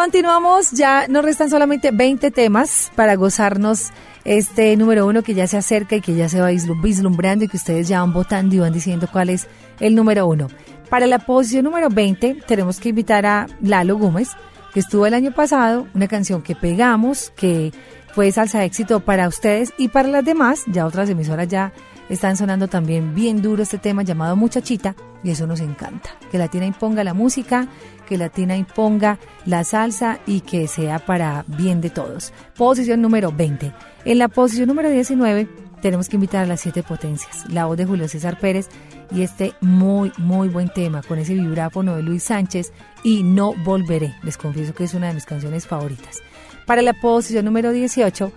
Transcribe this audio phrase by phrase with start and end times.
[0.00, 3.88] Continuamos, ya nos restan solamente 20 temas para gozarnos
[4.24, 7.56] este número uno que ya se acerca y que ya se va vislumbrando y que
[7.56, 9.48] ustedes ya van votando y van diciendo cuál es
[9.80, 10.46] el número uno.
[10.88, 14.28] Para la posición número 20 tenemos que invitar a Lalo Gómez,
[14.72, 17.72] que estuvo el año pasado, una canción que pegamos, que
[18.14, 21.72] fue salsa éxito para ustedes y para las demás, ya otras emisoras ya
[22.08, 26.10] están sonando también bien duro este tema llamado Muchachita y eso nos encanta.
[26.30, 27.68] Que Latina imponga la música,
[28.08, 32.32] que Latina imponga la salsa y que sea para bien de todos.
[32.56, 33.72] Posición número 20.
[34.04, 35.48] En la posición número 19
[35.82, 38.68] tenemos que invitar a las siete potencias, la voz de Julio César Pérez
[39.12, 42.72] y este muy, muy buen tema con ese vibráfono de Luis Sánchez
[43.04, 44.14] y No Volveré.
[44.22, 46.20] Les confieso que es una de mis canciones favoritas.
[46.66, 48.32] Para la posición número 18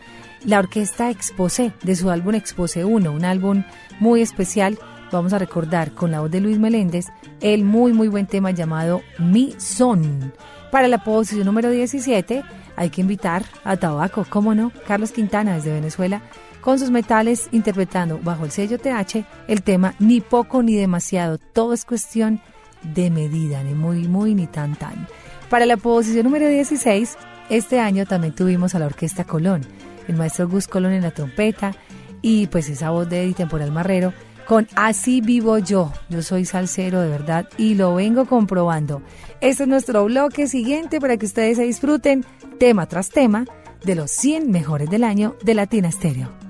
[0.46, 3.64] la orquesta Exposé de su álbum Expose 1, un álbum
[4.00, 4.80] muy especial.
[5.12, 7.08] Vamos a recordar con la voz de Luis Meléndez
[7.42, 10.34] el muy muy buen tema llamado Mi Son.
[10.72, 12.44] Para la posición número 17
[12.78, 16.22] hay que invitar a Tabaco, cómo no, Carlos Quintana desde Venezuela
[16.62, 21.74] con sus metales interpretando bajo el sello TH el tema Ni poco ni demasiado, todo
[21.74, 22.40] es cuestión
[22.82, 25.08] de medida, ni muy muy ni tan tan.
[25.50, 27.18] Para la posición número 16,
[27.50, 29.66] este año también tuvimos a la Orquesta Colón
[30.08, 31.74] el maestro Gus Colón en la trompeta
[32.22, 34.14] y pues esa voz de Eddie Temporal Marrero
[34.48, 35.92] con Así vivo yo.
[36.10, 39.02] Yo soy salsero de verdad y lo vengo comprobando.
[39.42, 42.26] Este es nuestro bloque siguiente para que ustedes se disfruten
[42.60, 43.46] tema tras tema
[43.84, 46.41] de los 100 mejores del año de Latina Stereo.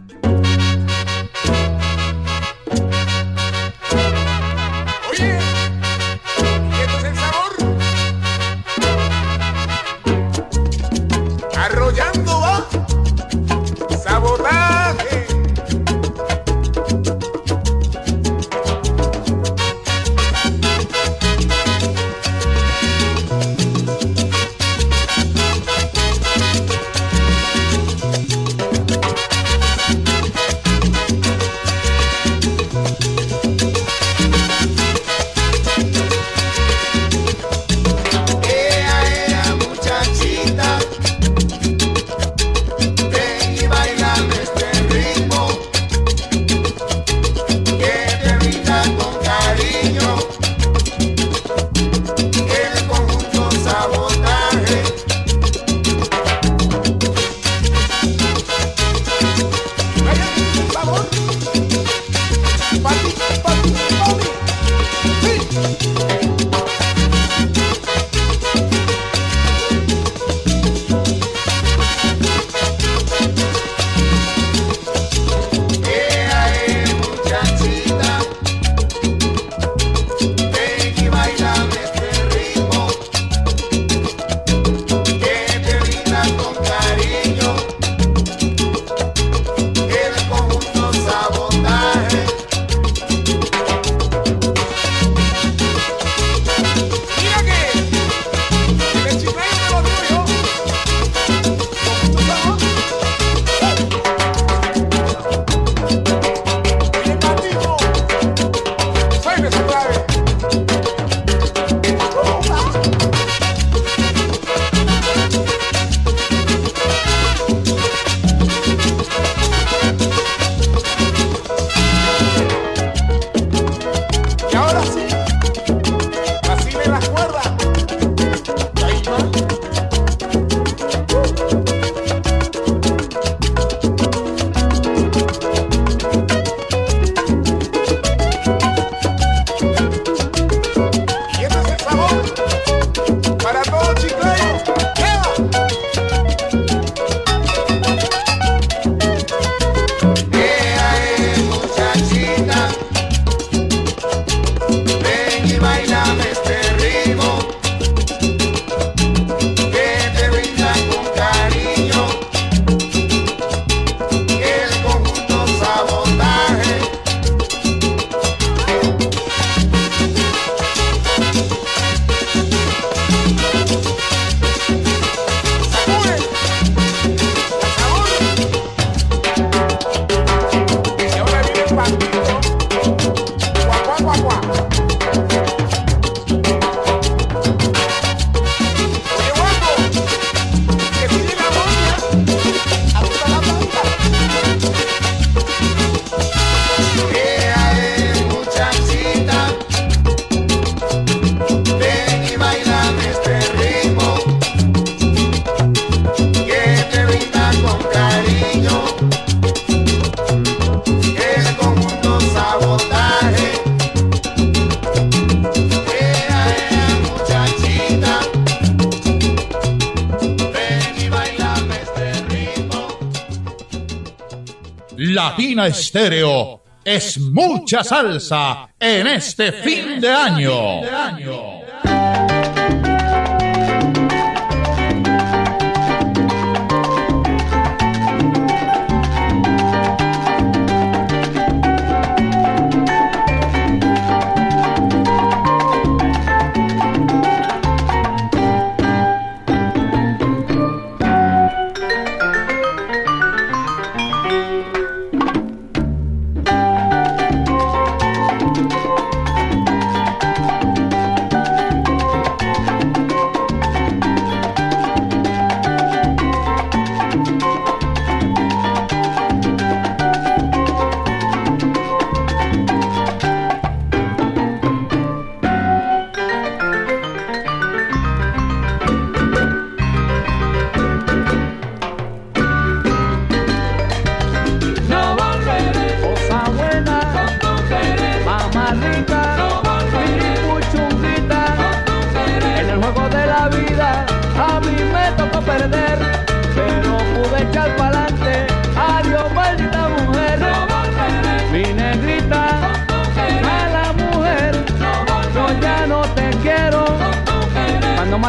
[226.83, 230.81] es mucha salsa en este fin de año.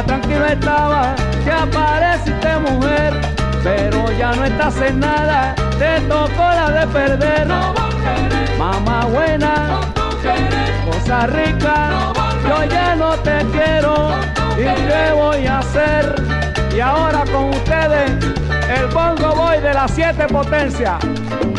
[0.07, 1.15] tranquilo estaba,
[1.45, 3.21] te apareciste mujer,
[3.63, 7.49] pero ya no estás en nada, te tocó la de perder.
[8.59, 9.81] Mamá buena,
[10.91, 11.91] cosa rica,
[12.49, 14.11] yo ya no te quiero,
[14.57, 16.15] ¿y qué voy a hacer?
[16.75, 18.13] Y ahora con ustedes,
[18.69, 21.03] el bongo boy de las siete potencias,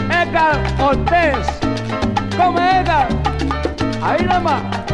[0.09, 1.45] Edgar Ortez,
[2.37, 3.07] come Edgar,
[4.01, 4.92] ahí nada más.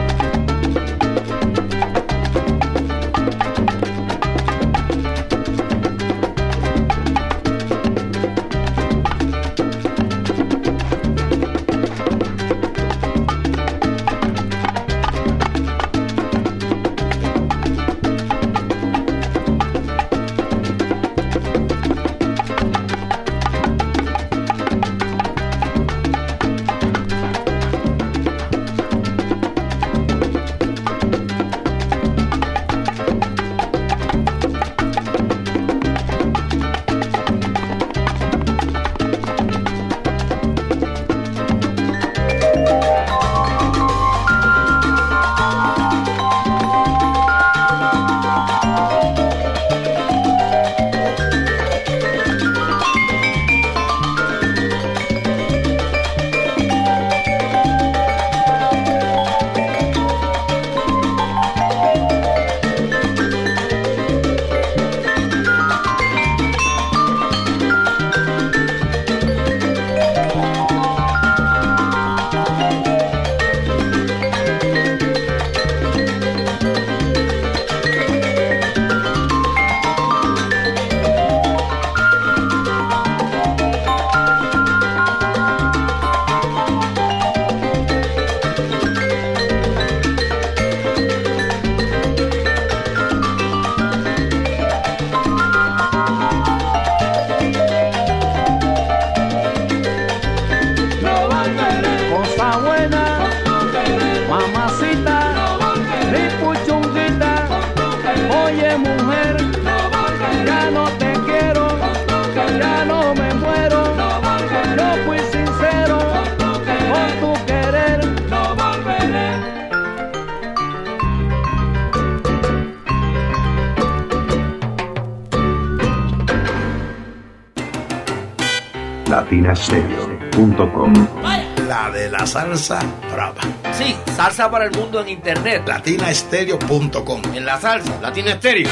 [132.49, 132.79] Salsa
[133.11, 133.41] Brava.
[133.77, 135.67] Sí, salsa para el mundo en internet.
[135.67, 137.21] Latinaestereo.com.
[137.35, 138.67] En la salsa, Latina Estéreo.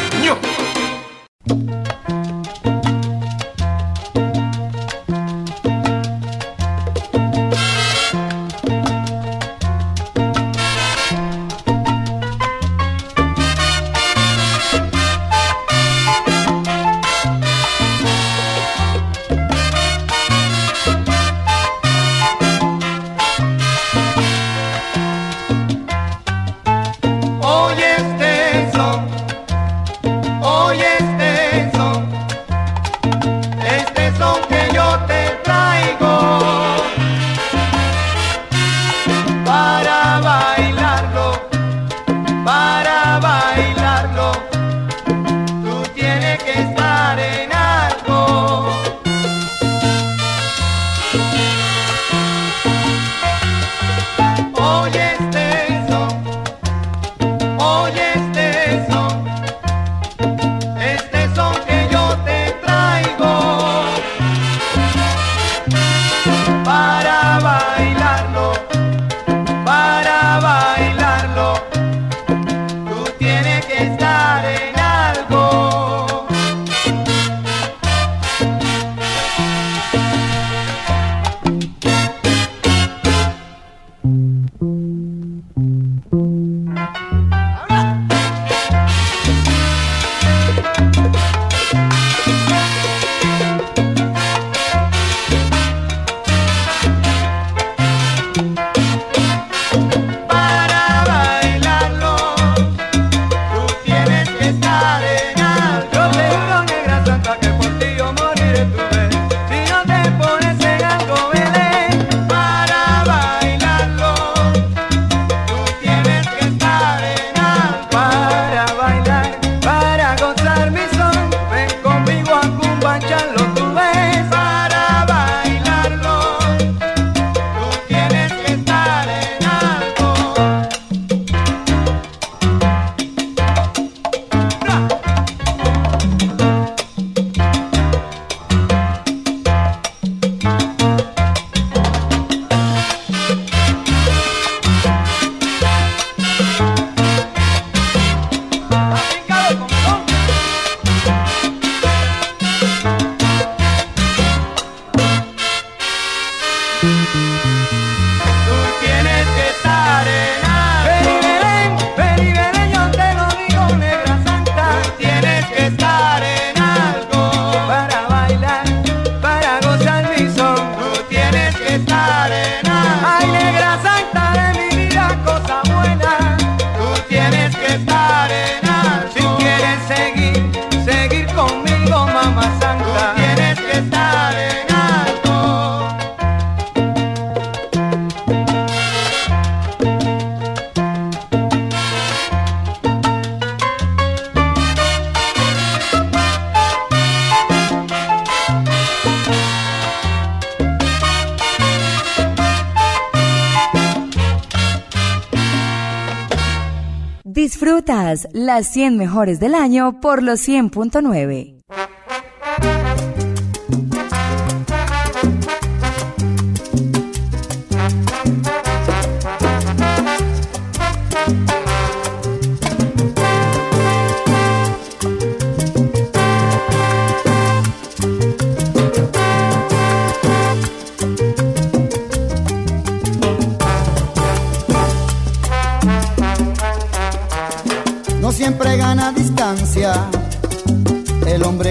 [208.47, 211.56] las 100 mejores del año por los 100.9.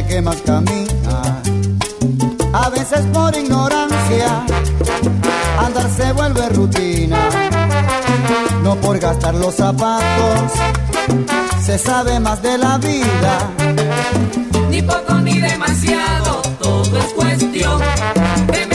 [0.05, 1.41] que más camina.
[2.53, 4.45] A veces por ignorancia,
[5.59, 7.29] andar se vuelve rutina.
[8.62, 10.53] No por gastar los zapatos,
[11.65, 13.38] se sabe más de la vida.
[14.71, 17.81] Ni poco ni demasiado, todo es cuestión
[18.53, 18.65] de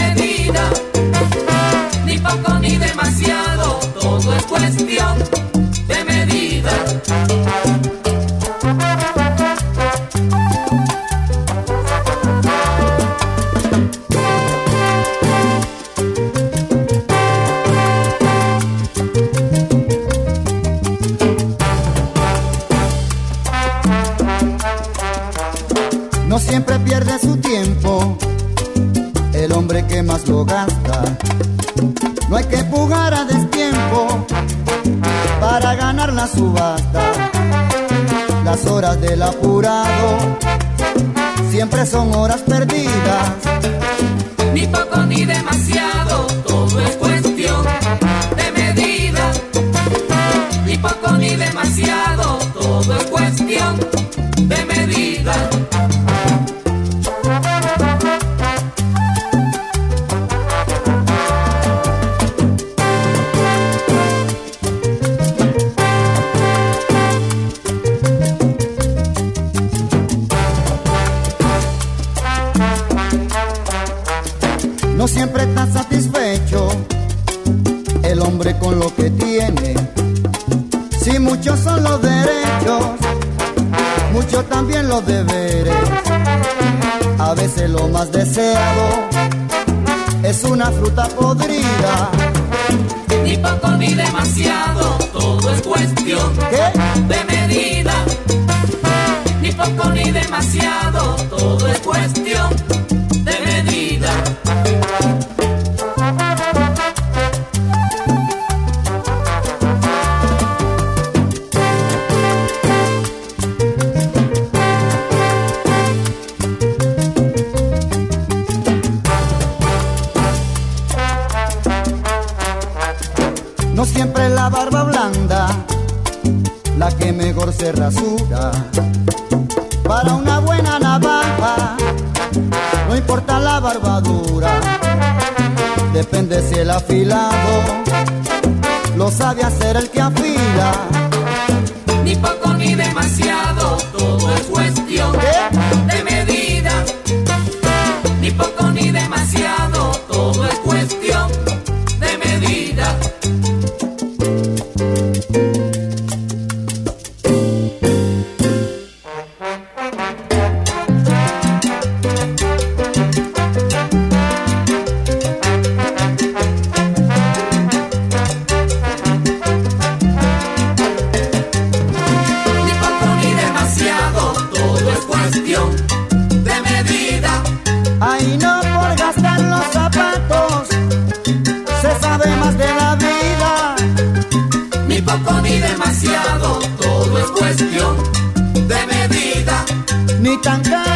[190.41, 190.90] tan caro.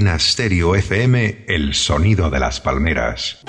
[0.00, 3.39] Latina Stereo FM, el sonido de las palmeras.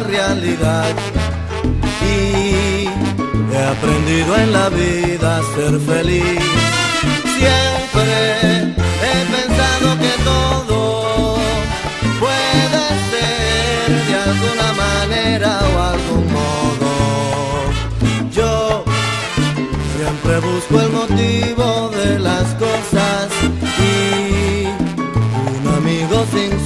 [0.00, 0.94] Realidad
[2.02, 2.86] y
[3.52, 6.40] he aprendido en la vida a ser feliz.
[7.38, 8.12] Siempre
[9.06, 11.36] he pensado que todo
[12.18, 16.90] puede ser de alguna manera o algún modo.
[18.32, 18.84] Yo
[19.96, 21.59] siempre busco el motivo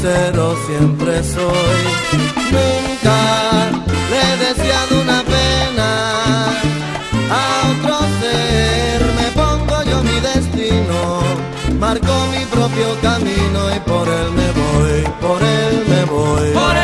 [0.04, 1.82] sincero siempre soy.
[2.52, 3.70] Nunca
[4.10, 6.46] le he deseado una pena
[7.30, 9.00] a otro ser.
[9.18, 11.20] Me pongo yo mi destino,
[11.80, 16.83] marco mi propio camino y por él me voy, por él me voy.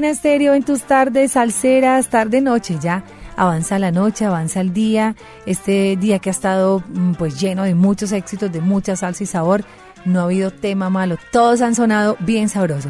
[0.00, 3.04] Latina Estéreo en tus tardes salseras, tarde noche ya.
[3.36, 7.74] Avanza la noche, avanza el día, este día que ha estado mm, pues lleno de
[7.74, 9.62] muchos éxitos, de mucha salsa y sabor.
[10.06, 12.88] No ha habido tema malo, todos han sonado bien sabroso.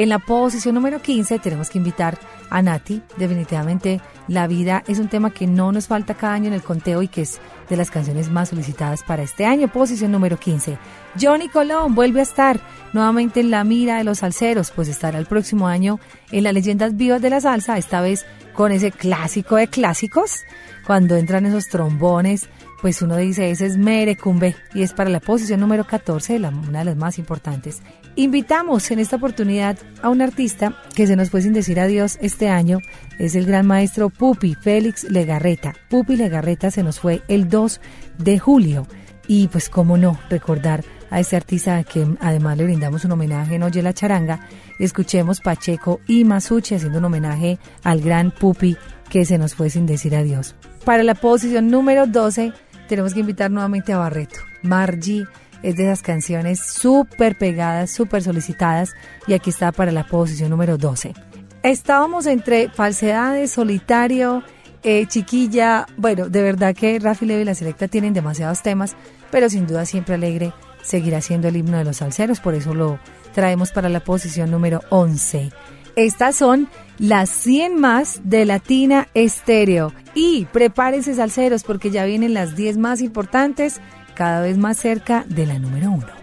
[0.00, 3.02] En la posición número 15 tenemos que invitar a Nati.
[3.18, 7.02] Definitivamente la vida es un tema que no nos falta cada año en el conteo
[7.02, 9.68] y que es de las canciones más solicitadas para este año.
[9.68, 10.78] Posición número 15.
[11.20, 12.60] Johnny Colón vuelve a estar
[12.94, 16.00] nuevamente en la mira de los salseros, pues estará el próximo año
[16.32, 20.44] en las leyendas vivas de la salsa, esta vez con ese clásico de clásicos,
[20.86, 22.48] cuando entran esos trombones
[22.80, 26.80] pues uno dice, ese es Merecumbe y es para la posición número 14, la, una
[26.80, 27.82] de las más importantes.
[28.16, 32.48] Invitamos en esta oportunidad a un artista que se nos fue sin decir adiós este
[32.48, 32.80] año,
[33.18, 35.74] es el gran maestro Pupi Félix Legarreta.
[35.88, 37.80] Pupi Legarreta se nos fue el 2
[38.18, 38.86] de julio
[39.28, 43.62] y pues cómo no recordar a este artista que además le brindamos un homenaje en
[43.62, 44.40] Oye la Charanga.
[44.78, 48.76] Escuchemos Pacheco y Masucci haciendo un homenaje al gran Pupi
[49.08, 50.56] que se nos fue sin decir adiós.
[50.84, 52.52] Para la posición número 12
[52.88, 54.40] tenemos que invitar nuevamente a Barreto.
[54.62, 55.26] Margie
[55.62, 58.94] es de esas canciones súper pegadas, súper solicitadas
[59.26, 61.14] y aquí está para la posición número 12.
[61.62, 64.42] Estábamos entre falsedades, solitario,
[64.82, 65.86] eh, chiquilla.
[65.96, 68.96] Bueno, de verdad que Rafi Leve y la Selecta tienen demasiados temas,
[69.30, 72.98] pero sin duda siempre alegre seguirá siendo el himno de los salseros, por eso lo
[73.34, 75.50] traemos para la posición número 11.
[75.96, 76.68] Estas son
[76.98, 79.92] las 100 más de Latina Estéreo.
[80.14, 83.80] Y prepárense salseros porque ya vienen las 10 más importantes,
[84.14, 86.19] cada vez más cerca de la número 1.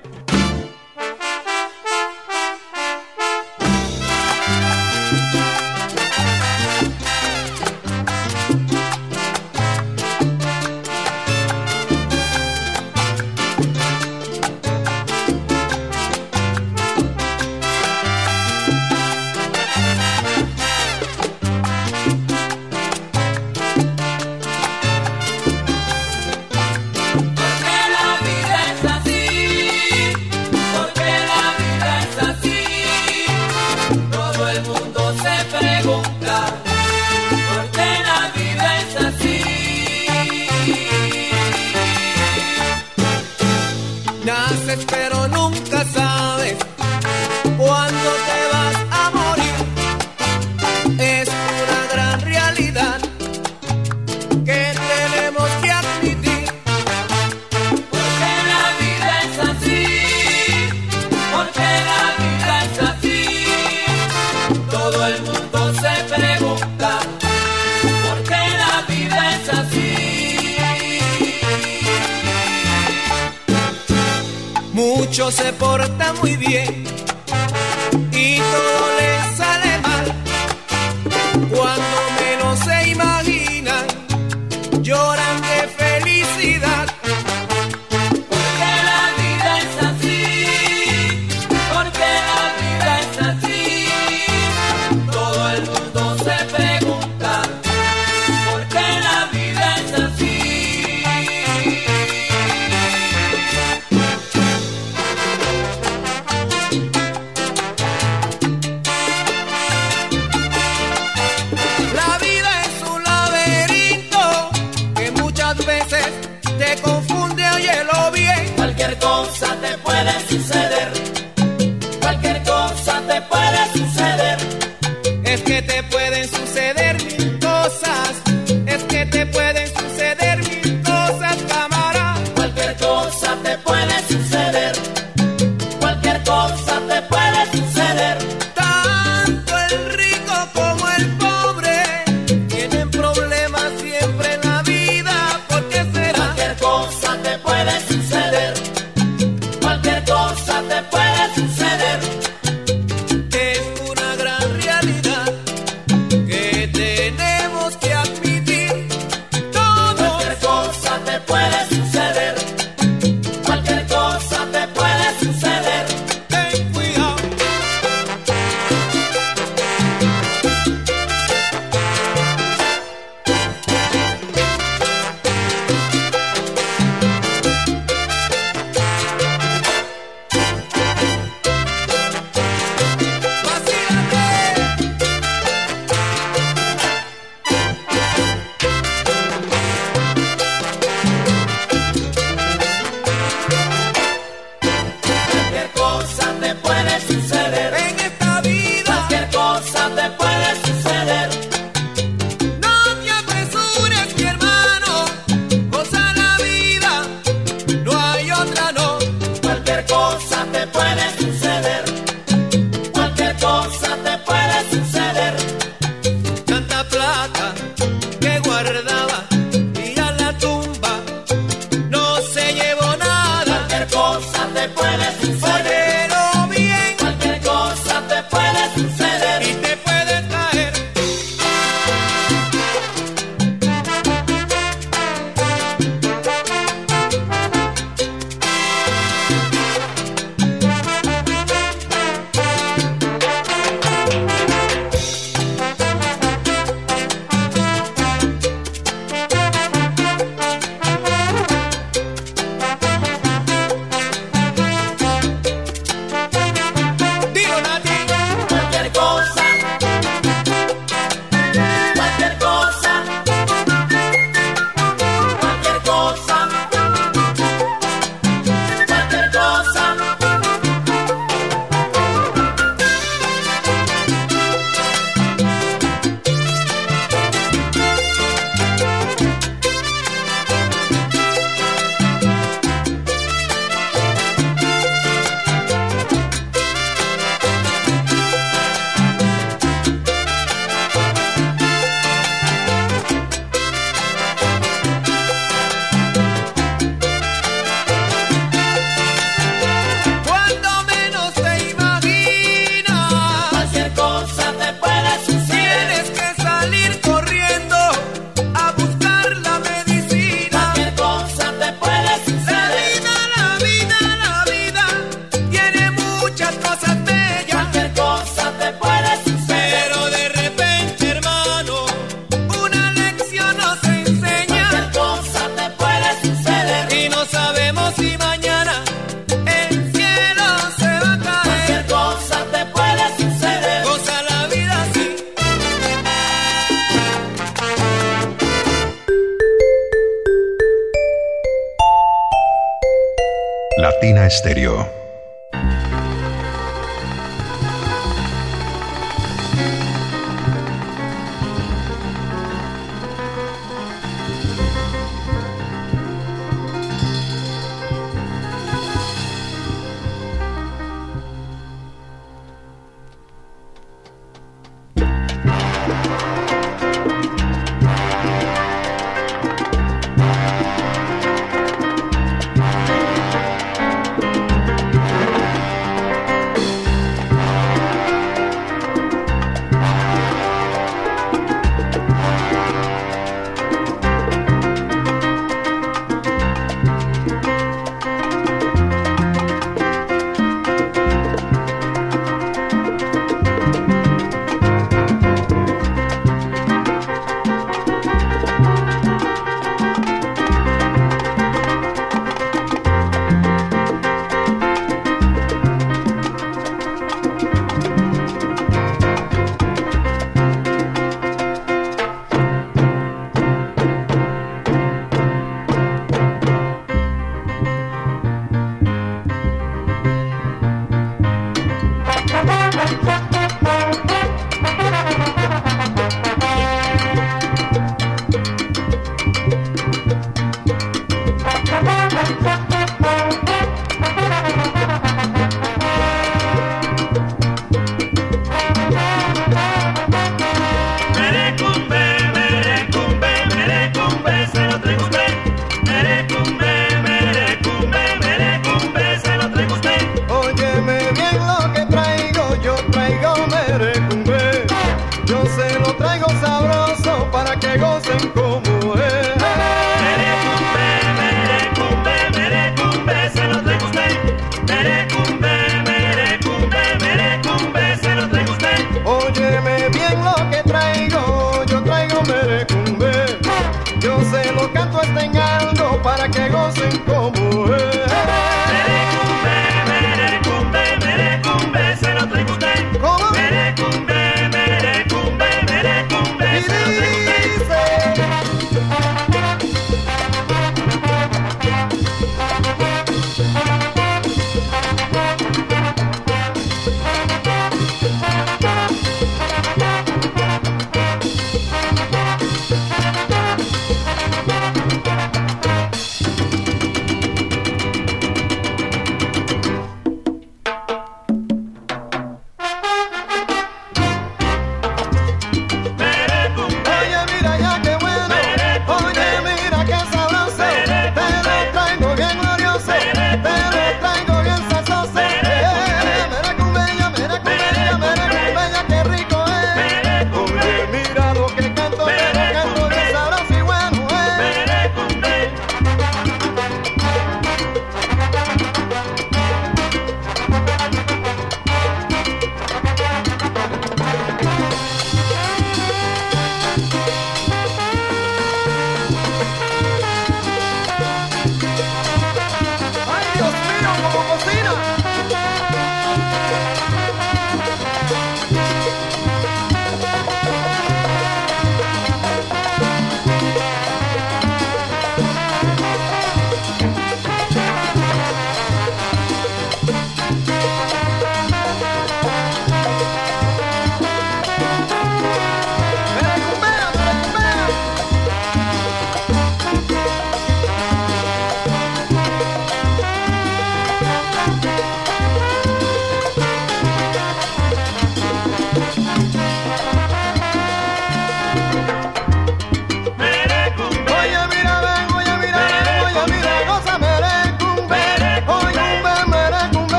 [75.37, 76.86] Se portan muy bien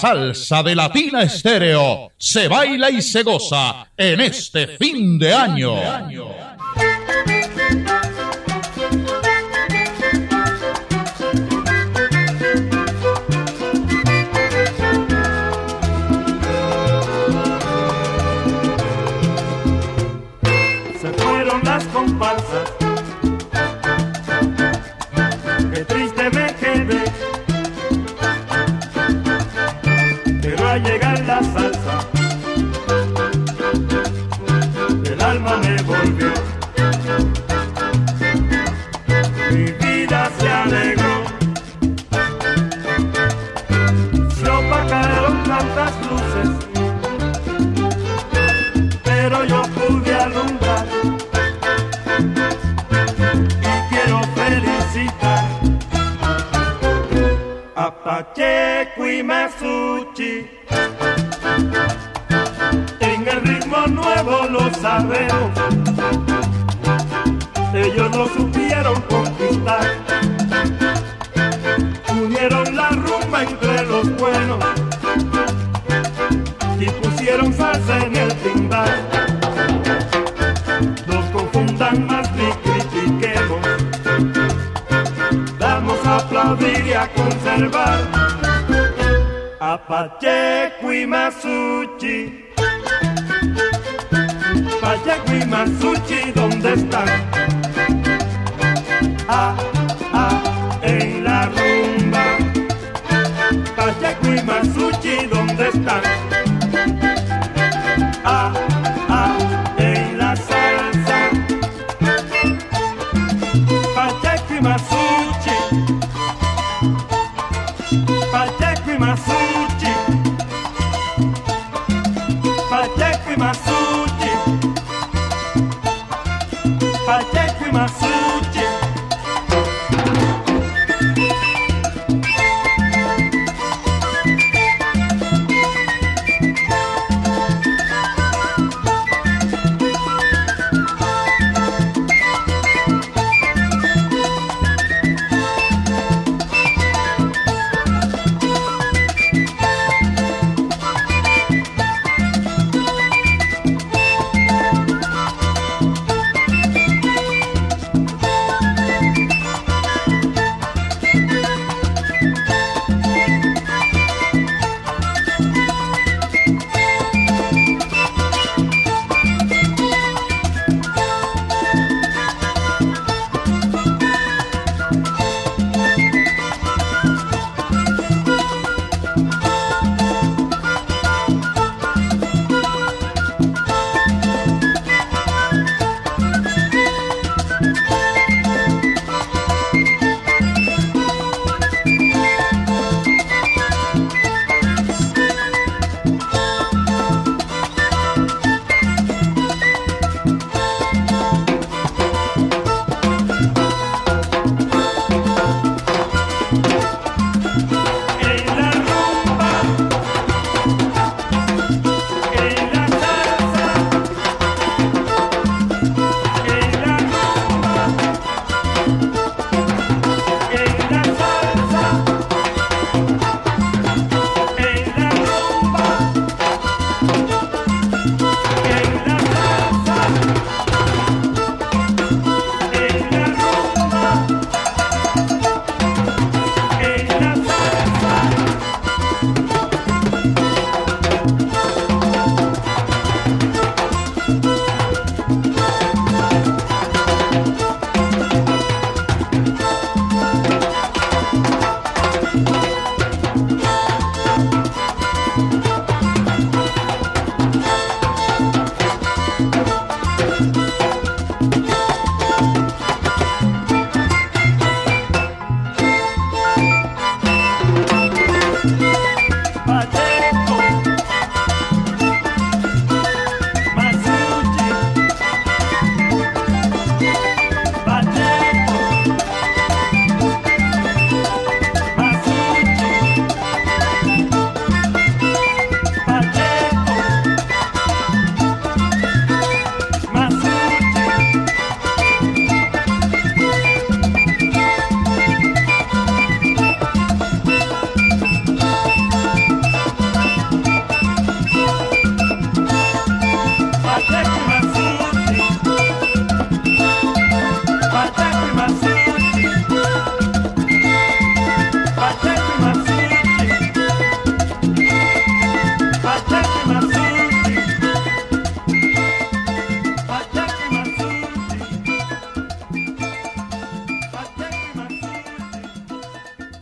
[0.00, 5.74] salsa de Latina Estéreo se baila y se goza en este fin de año.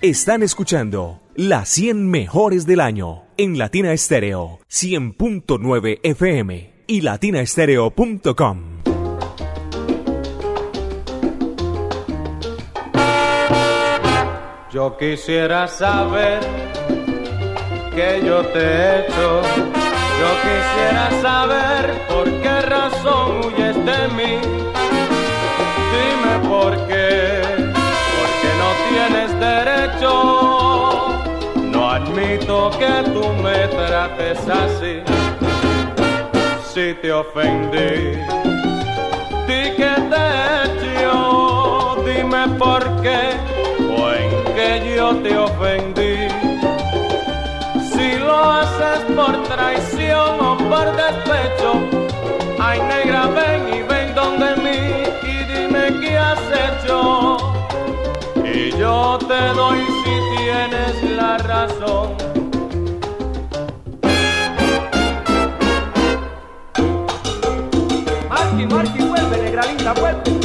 [0.09, 8.59] Están escuchando las 100 mejores del año en Latina Estéreo 100.9 FM y latinaestereo.com.
[14.73, 16.41] Yo quisiera saber
[17.95, 19.43] que yo te he hecho.
[20.21, 24.41] Yo quisiera saber por qué razón huyes de mí.
[25.93, 26.98] Dime por qué,
[29.99, 31.25] derecho.
[31.57, 35.03] No admito que tú me trates así.
[36.73, 38.17] Si te ofendí,
[39.47, 41.97] di que te he hecho.
[42.07, 43.37] Dime por qué
[43.97, 46.29] o en qué yo te ofendí.
[47.93, 51.71] Si lo haces por traición o por despecho,
[52.61, 53.98] ay negra ven y ven
[58.89, 62.17] yo te doy si tienes la razón.
[68.31, 70.38] Marqui, Marqui, vuelve, negra linda, vuelve.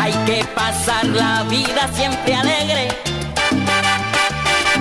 [0.00, 2.88] Hay que pasar la vida siempre alegre.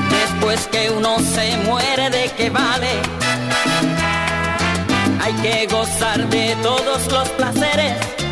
[0.10, 3.02] Después que uno se muere, ¿de qué vale?
[5.22, 8.27] Hay que gozar de todos los placeres.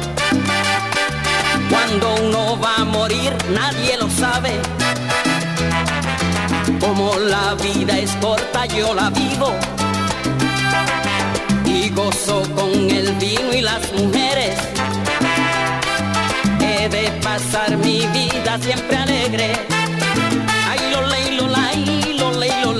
[1.75, 4.53] Cuando uno va a morir, nadie lo sabe.
[6.79, 9.51] Como la vida es corta, yo la vivo.
[11.65, 14.55] Y gozo con el vino y las mujeres.
[16.61, 19.51] He de pasar mi vida siempre alegre.
[20.69, 22.73] Ay, lo ley, lo lay, lo ley, lo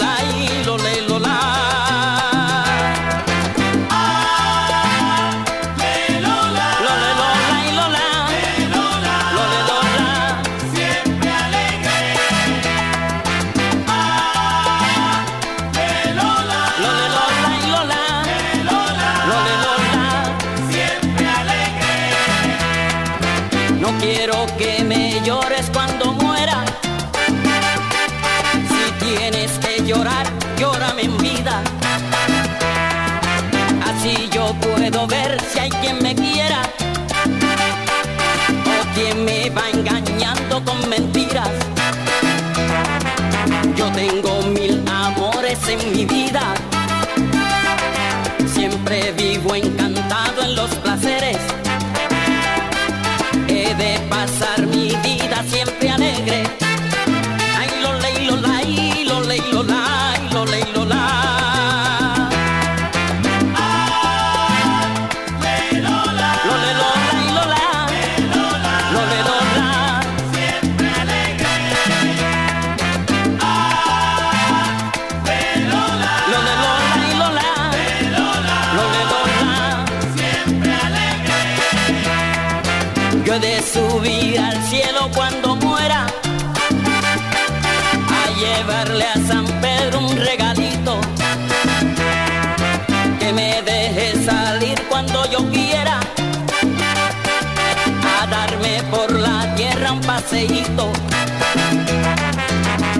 [99.55, 100.91] tierra un paseíto.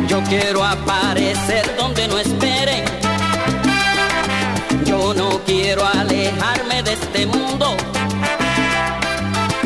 [0.08, 2.86] Yo quiero aparecer donde no esperen.
[4.86, 7.76] Yo no quiero alejarme de este mundo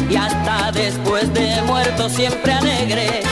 [0.10, 3.29] y hasta después de muerto siempre alegre.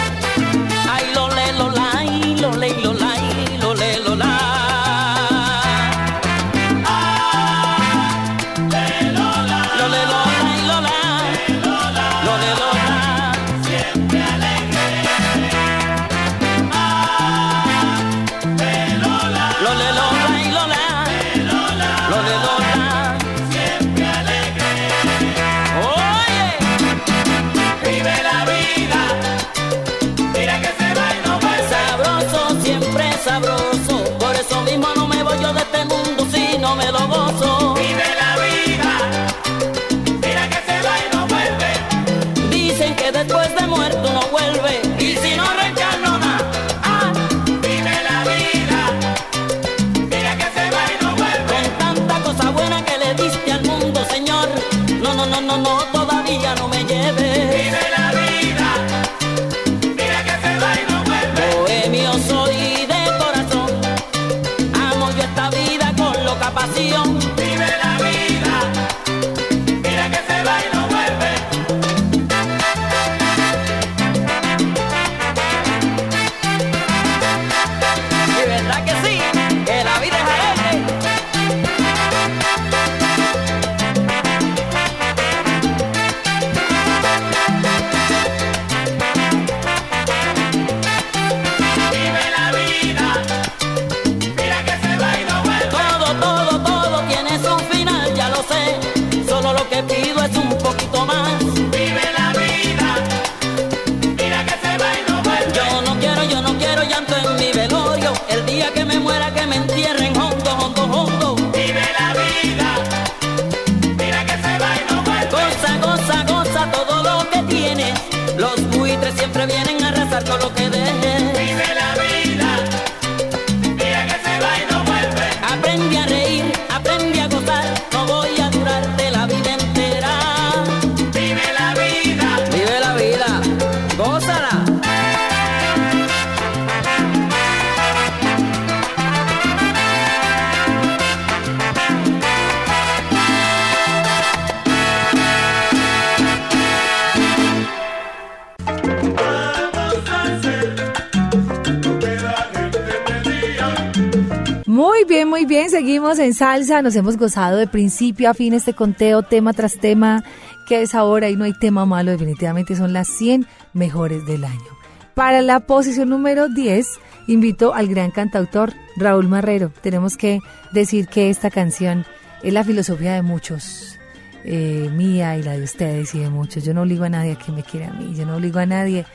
[156.38, 160.24] Salsa, nos hemos gozado de principio a fin este conteo, tema tras tema,
[160.68, 164.78] que es ahora y no hay tema malo, definitivamente son las 100 mejores del año.
[165.16, 166.88] Para la posición número 10,
[167.26, 169.72] invito al gran cantautor Raúl Marrero.
[169.82, 170.40] Tenemos que
[170.72, 172.06] decir que esta canción
[172.44, 173.98] es la filosofía de muchos,
[174.44, 176.64] eh, mía y la de ustedes y de muchos.
[176.64, 178.68] Yo no obligo a nadie a que me quiera a mí, yo no obligo a
[178.68, 179.08] nadie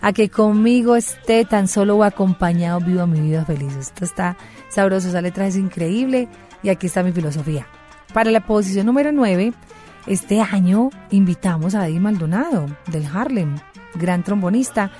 [0.00, 3.76] a que conmigo esté tan solo o acompañado viva mi vida feliz.
[3.76, 4.38] Esto está
[4.70, 6.26] sabroso, esa letra es increíble
[6.62, 7.66] y aquí está mi filosofía.
[8.12, 9.52] Para la posición número 9,
[10.06, 13.56] este año invitamos a Eddie Maldonado del Harlem,
[13.94, 14.90] gran trombonista,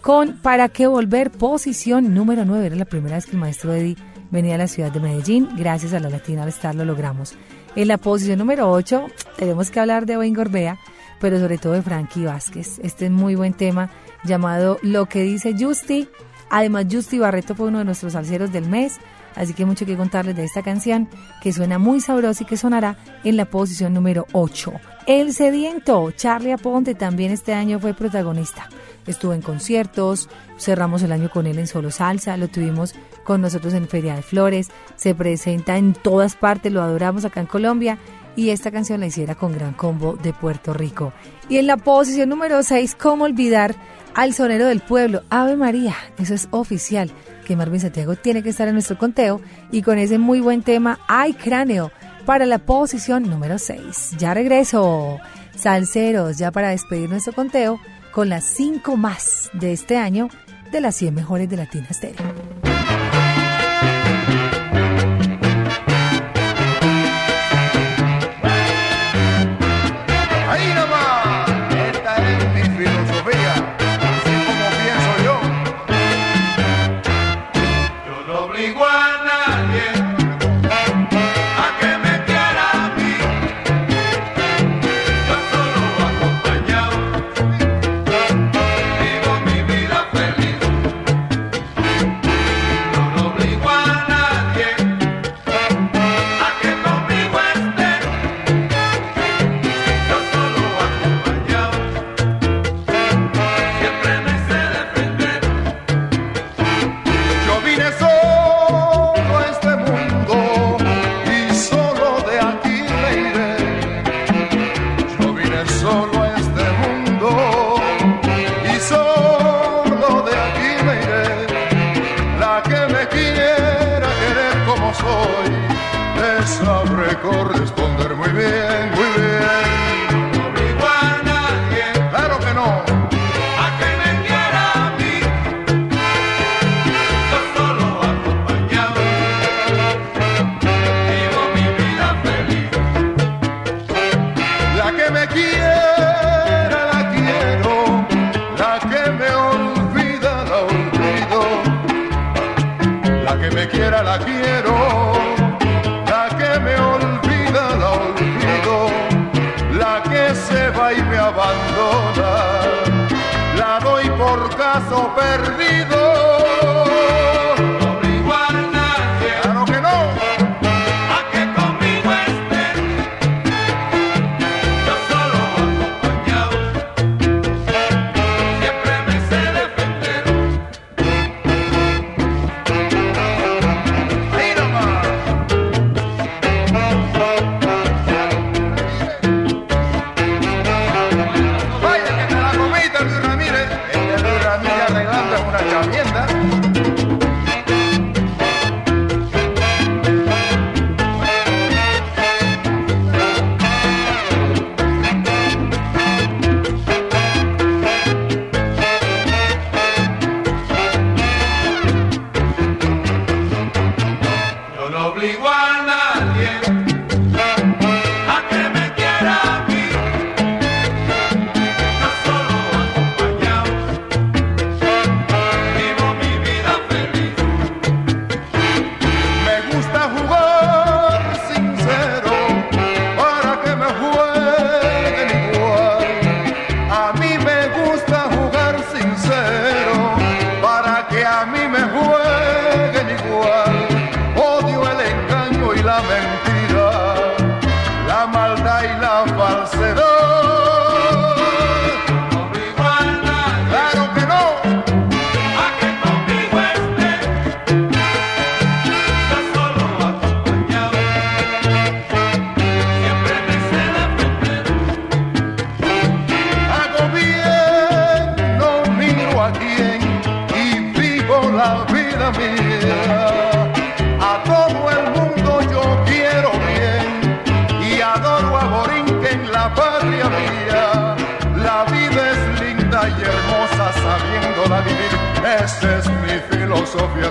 [0.00, 2.66] con Para qué volver, posición número 9.
[2.66, 3.96] Era la primera vez que el maestro Eddie
[4.30, 5.48] venía a la ciudad de Medellín.
[5.56, 7.34] Gracias a la Latina al lo logramos.
[7.76, 9.06] En la posición número 8
[9.36, 10.78] tenemos que hablar de Wayne Gorbea,
[11.20, 12.78] pero sobre todo de Frankie Vázquez.
[12.82, 13.90] Este es muy buen tema
[14.24, 16.08] llamado Lo que dice Justy.
[16.50, 18.98] Además, Justy Barreto fue uno de nuestros salseros del mes,
[19.34, 21.08] así que mucho que contarles de esta canción
[21.42, 24.72] que suena muy sabrosa y que sonará en la posición número 8.
[25.06, 28.68] El sediento, Charlie Aponte, también este año fue protagonista.
[29.06, 33.72] estuvo en conciertos, cerramos el año con él en Solo Salsa, lo tuvimos con nosotros
[33.72, 37.98] en Feria de Flores, se presenta en todas partes, lo adoramos acá en Colombia
[38.36, 41.12] y esta canción la hiciera con Gran Combo de Puerto Rico.
[41.48, 43.74] Y en la posición número 6, ¿cómo olvidar
[44.14, 45.22] al sonero del pueblo?
[45.30, 47.10] Ave María, eso es oficial,
[47.46, 49.40] que Marvin Santiago tiene que estar en nuestro conteo
[49.70, 51.92] y con ese muy buen tema, Ay Cráneo,
[52.26, 54.16] para la posición número 6.
[54.18, 55.18] Ya regreso,
[55.56, 57.80] salseros, ya para despedir nuestro conteo
[58.12, 60.28] con las 5 más de este año
[60.72, 62.77] de las 100 mejores de Latina Stereo.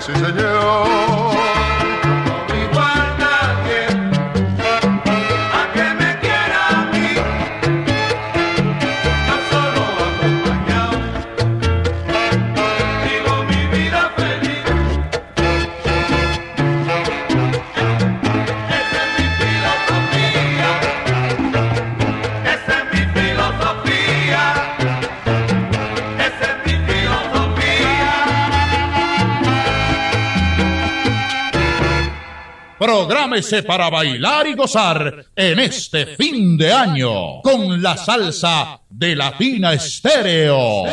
[0.07, 1.26] Sí señor.
[33.37, 39.73] Prográmese para bailar y gozar en este fin de año con la salsa de Latina
[39.73, 40.85] Estéreo.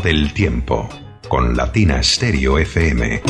[0.00, 0.88] Tómate el tiempo
[1.28, 3.20] con Latina Stereo FM.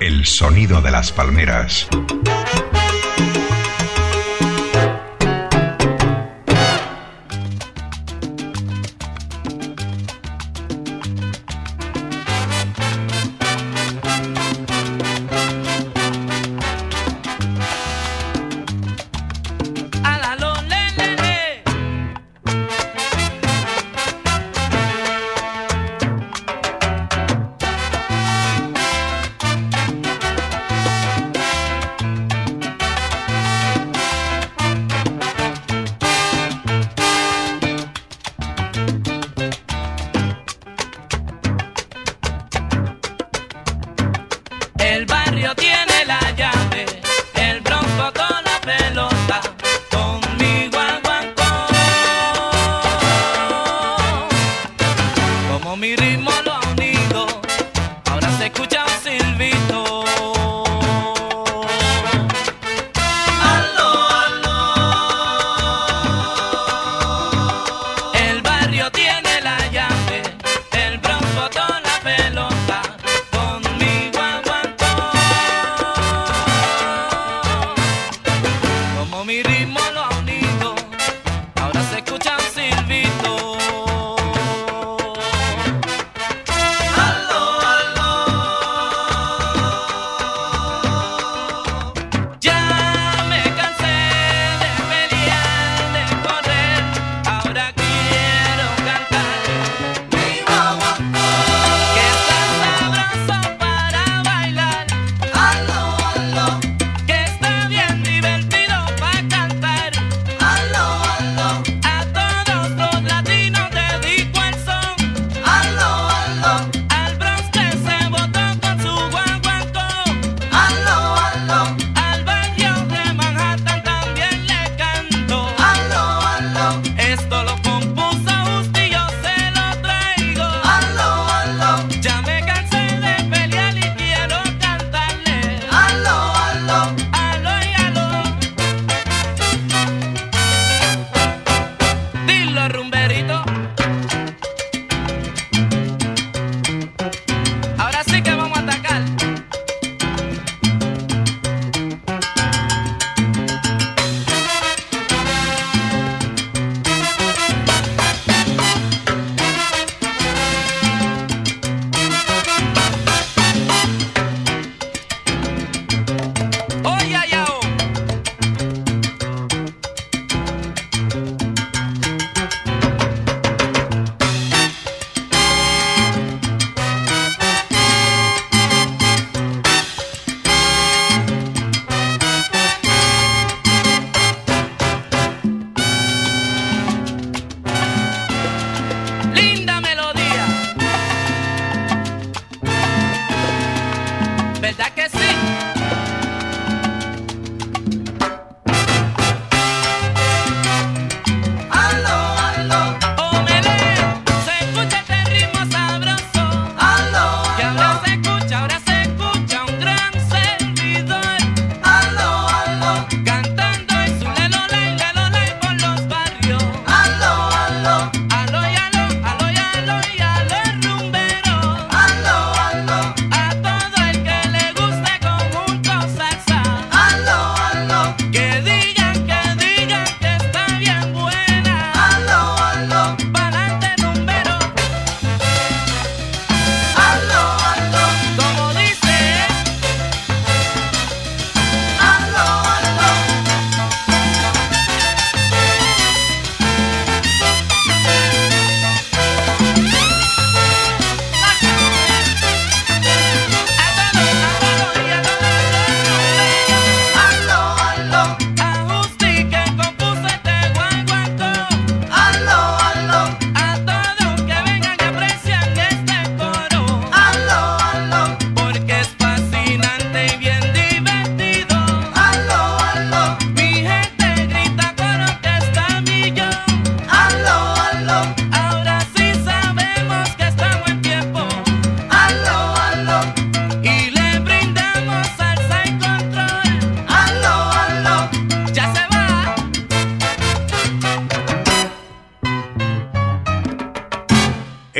[0.00, 1.86] El sonido de las palmeras.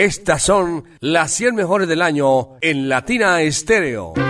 [0.02, 4.21] Estas son las 100 mejores del año en Latina Estéreo.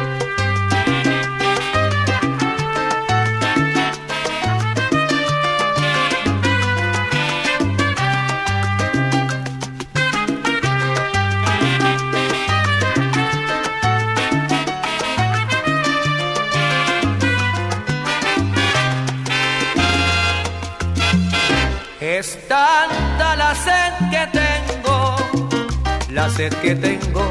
[26.37, 27.31] sed que tengo,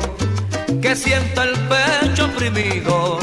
[0.82, 3.20] que siento el pecho oprimido.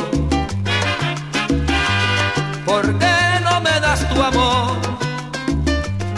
[2.64, 4.76] ¿Por qué no me das tu amor?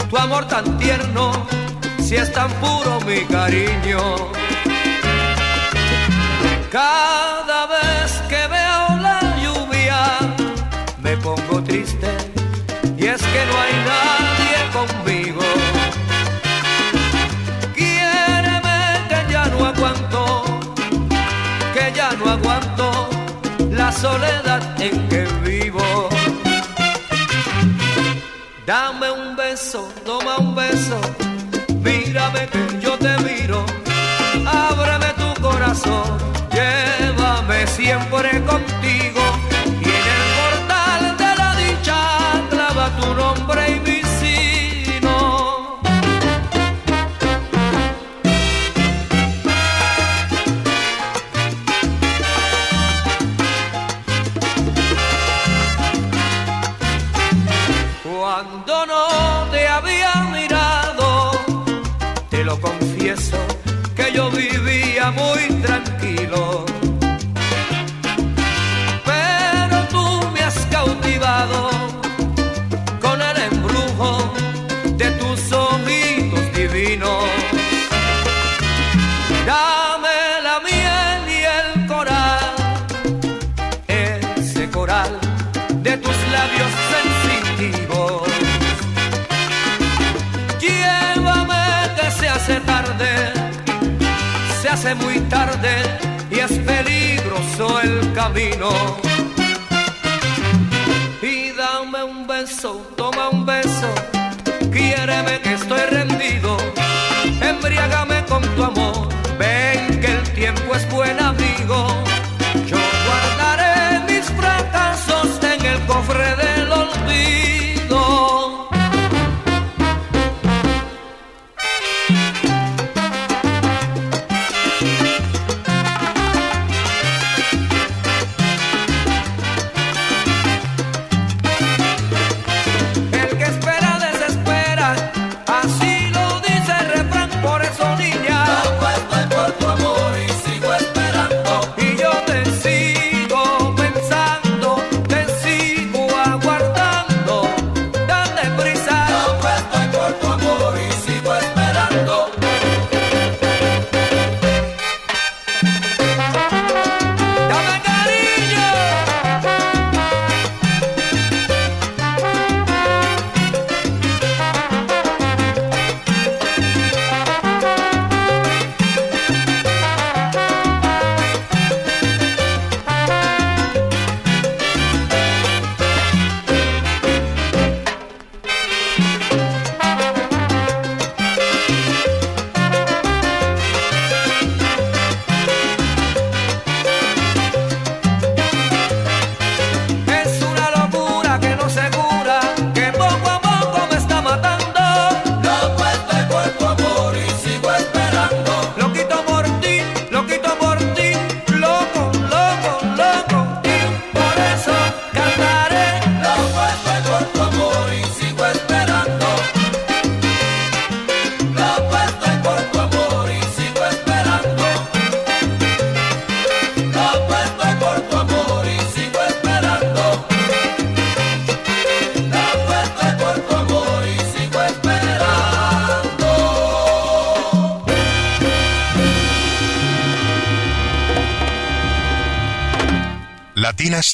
[0.09, 1.31] Tu amor tan tierno,
[2.01, 4.31] si es tan puro mi cariño.
[23.91, 26.09] soledad en que vivo.
[28.65, 30.99] Dame un beso, toma un beso,
[31.83, 33.65] mírame que yo te miro,
[34.45, 36.17] ábreme tu corazón,
[36.51, 38.80] llévame siempre contigo.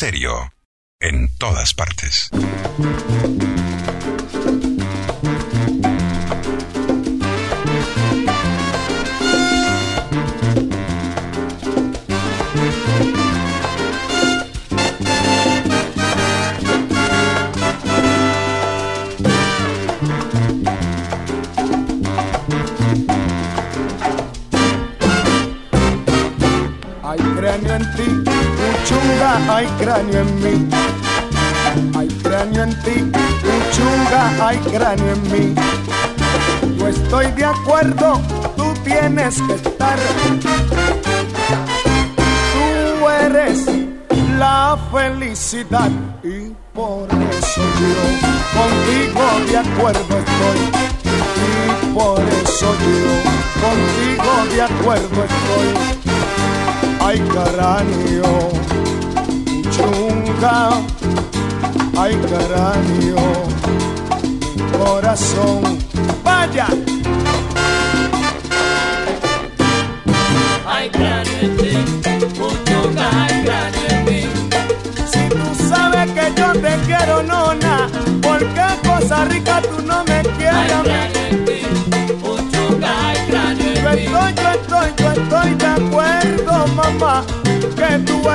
[0.08, 0.37] Estéreo.
[45.70, 46.07] Felicidad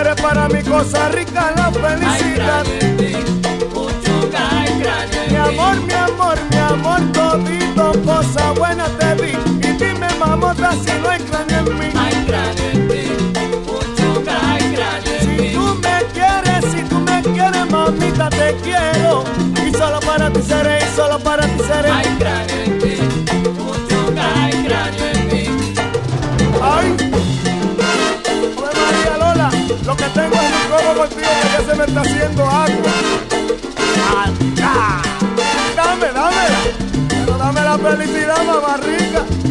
[0.02, 2.64] para mi cosa rica, la felicidad.
[5.30, 9.32] Mi amor, mi amor, mi amor, todito, cosa buena te vi.
[9.60, 11.86] Y dime, mamota, si no hay en mí.
[15.20, 19.24] Si tú me quieres, si tú me quieres, mamita, te quiero.
[19.64, 22.61] Y solo para ti seré, y solo para ti seré.
[31.12, 32.92] Contigo que se me está haciendo agua.
[34.24, 35.02] ¡Anda!
[35.76, 36.60] Dame, dámela.
[37.08, 39.41] Pero dame la felicidad, mamá rica.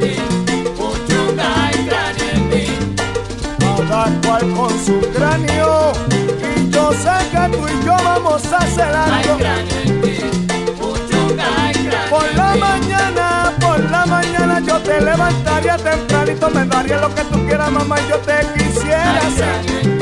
[0.00, 0.16] Ti,
[1.08, 2.66] chunga, hay cráneo en mí.
[3.88, 5.92] Cada cual con su cráneo.
[6.56, 9.38] Y yo sé que tú y yo vamos a hacer algo.
[12.10, 17.44] Por la mañana, por la mañana yo te levantaría tempranito, me daría lo que tú
[17.46, 19.95] quieras, mamá, yo te quisiera hacer.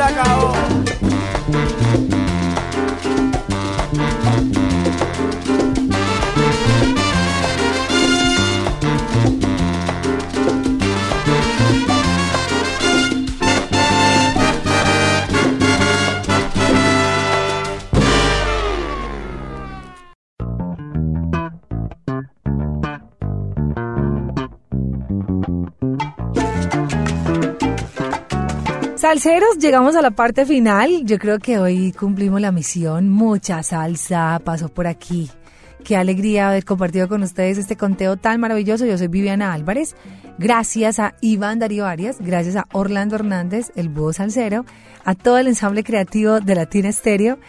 [0.00, 0.77] Ahora
[29.18, 31.02] Salseros, llegamos a la parte final.
[31.02, 33.08] Yo creo que hoy cumplimos la misión.
[33.08, 35.28] Mucha salsa pasó por aquí.
[35.82, 38.86] Qué alegría haber compartido con ustedes este conteo tan maravilloso.
[38.86, 39.96] Yo soy Viviana Álvarez.
[40.38, 44.64] Gracias a Iván Darío Arias, gracias a Orlando Hernández, el búho salsero,
[45.04, 47.40] a todo el ensamble creativo de Latina Estéreo.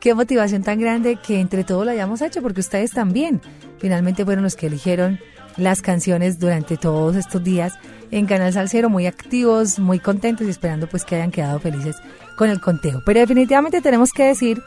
[0.00, 3.42] Qué motivación tan grande que entre todos lo hayamos hecho, porque ustedes también
[3.76, 5.18] finalmente fueron los que eligieron
[5.58, 7.74] las canciones durante todos estos días
[8.10, 11.96] en Canal Salcero, muy activos, muy contentos y esperando pues que hayan quedado felices
[12.36, 13.02] con el conteo.
[13.04, 14.62] Pero definitivamente tenemos que decir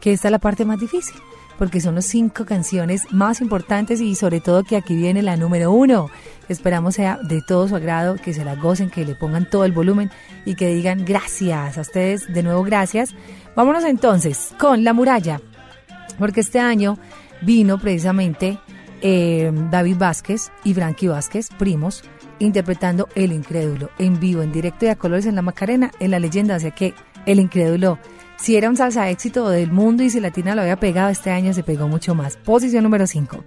[0.00, 1.16] que esta es la parte más difícil,
[1.58, 5.72] porque son las cinco canciones más importantes y sobre todo que aquí viene la número
[5.72, 6.08] uno.
[6.48, 9.72] Esperamos sea de todo su agrado, que se la gocen, que le pongan todo el
[9.72, 10.10] volumen
[10.44, 13.14] y que digan gracias a ustedes, de nuevo gracias.
[13.56, 15.40] Vámonos entonces con La Muralla,
[16.18, 16.98] porque este año
[17.42, 18.58] vino precisamente
[19.02, 22.02] eh, David Vázquez y Frankie Vázquez, primos,
[22.38, 26.18] interpretando El Incrédulo en vivo, en directo y a colores en la Macarena, en la
[26.18, 26.94] leyenda, o sea que
[27.26, 27.98] El Incrédulo,
[28.36, 31.52] si era un salsa éxito del mundo y si Latina lo había pegado, este año
[31.52, 32.36] se pegó mucho más.
[32.36, 33.44] Posición número 5.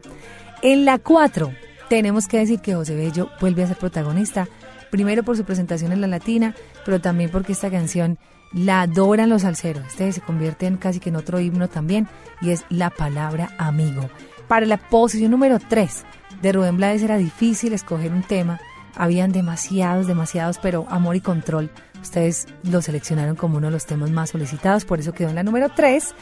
[0.62, 1.52] En la 4,
[1.90, 4.48] tenemos que decir que José Bello vuelve a ser protagonista,
[4.92, 6.56] primero por su presentación en la Latina,
[6.86, 8.18] pero también porque esta canción
[8.54, 9.86] la adoran los salseros.
[9.88, 12.08] Este se convierte en casi que en otro himno también,
[12.42, 14.10] y es la palabra amigo.
[14.50, 16.06] Para la posición número 3
[16.42, 18.60] de Rubén Blades era difícil escoger un tema,
[18.96, 21.70] habían demasiados, demasiados, pero Amor y Control,
[22.02, 25.44] ustedes lo seleccionaron como uno de los temas más solicitados, por eso quedó en la
[25.44, 26.16] número 3.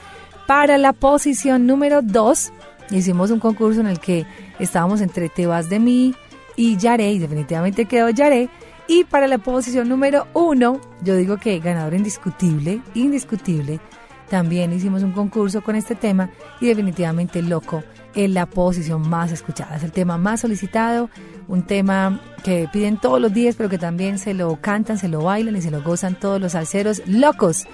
[0.45, 2.51] Para la posición número 2,
[2.91, 4.25] hicimos un concurso en el que
[4.59, 6.13] estábamos entre Te vas de mí
[6.57, 8.49] y Yaré, y definitivamente quedó Yaré.
[8.89, 13.79] Y para la posición número 1, yo digo que ganador indiscutible, indiscutible,
[14.29, 16.29] también hicimos un concurso con este tema
[16.59, 17.85] y definitivamente Loco
[18.15, 21.09] es la posición más escuchada, es el tema más solicitado,
[21.47, 25.21] un tema que piden todos los días, pero que también se lo cantan, se lo
[25.21, 27.65] bailan y se lo gozan todos los salseros locos,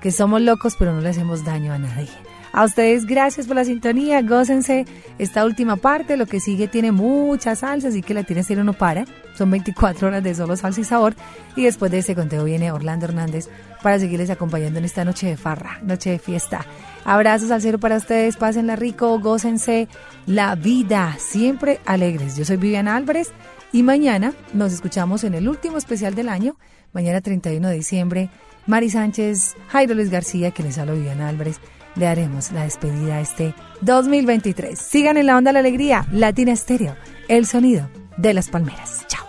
[0.00, 2.29] que somos locos pero no le hacemos daño a nadie.
[2.52, 4.84] A ustedes gracias por la sintonía, gócense
[5.18, 8.72] esta última parte, lo que sigue tiene mucha salsa, así que la tienes si no
[8.72, 9.04] para.
[9.36, 11.14] Son 24 horas de solo salsa y sabor
[11.54, 13.48] y después de ese conteo viene Orlando Hernández
[13.82, 16.66] para seguirles acompañando en esta noche de farra, noche de fiesta.
[17.04, 19.88] Abrazos al cero para ustedes, pásenla rico, gócense
[20.26, 22.36] la vida, siempre alegres.
[22.36, 23.30] Yo soy Viviana Álvarez
[23.72, 26.56] y mañana nos escuchamos en el último especial del año,
[26.92, 28.30] mañana 31 de diciembre.
[28.66, 31.60] Mari Sánchez, Jairo Luis García, que les habla Viviana Álvarez
[31.96, 34.78] le haremos la despedida a este 2023.
[34.78, 36.96] Sigan en la onda la alegría, Latina Estéreo,
[37.28, 39.06] el sonido de las palmeras.
[39.08, 39.26] Chao.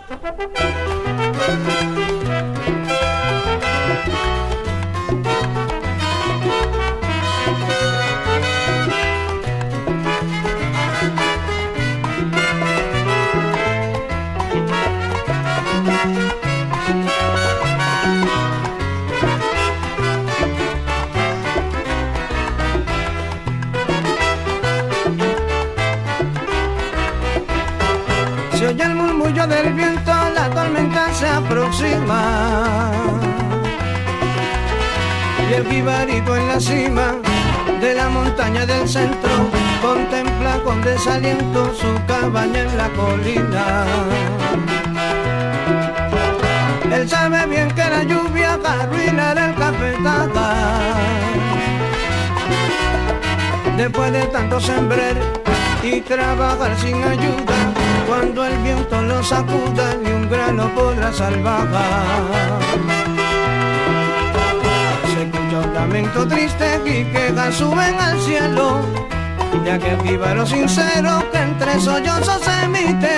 [35.50, 37.14] Y el jibarito en la cima
[37.80, 39.30] de la montaña del centro
[39.80, 43.84] contempla con desaliento su cabaña en la colina.
[46.92, 50.54] Él sabe bien que la lluvia va a arruinar el cafetada.
[53.76, 55.16] Después de tanto sembrar
[55.82, 57.71] y trabajar sin ayuda,
[58.12, 61.66] cuando el viento lo sacuda, ni un grano podrá salvar.
[65.10, 68.80] Se escucha un lamento triste y quejas suben al cielo,
[69.64, 73.14] ya que viva lo sincero que entre sollozos se emite,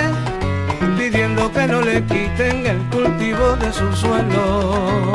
[0.97, 5.11] pidiendo que no le quiten el cultivo de su suelo.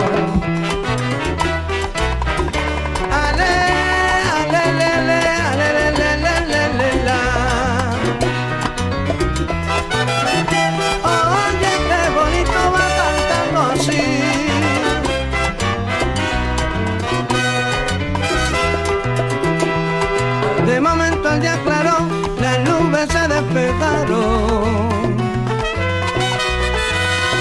[20.81, 21.99] Momento el día aclaró,
[22.41, 25.01] las nubes se despejaron.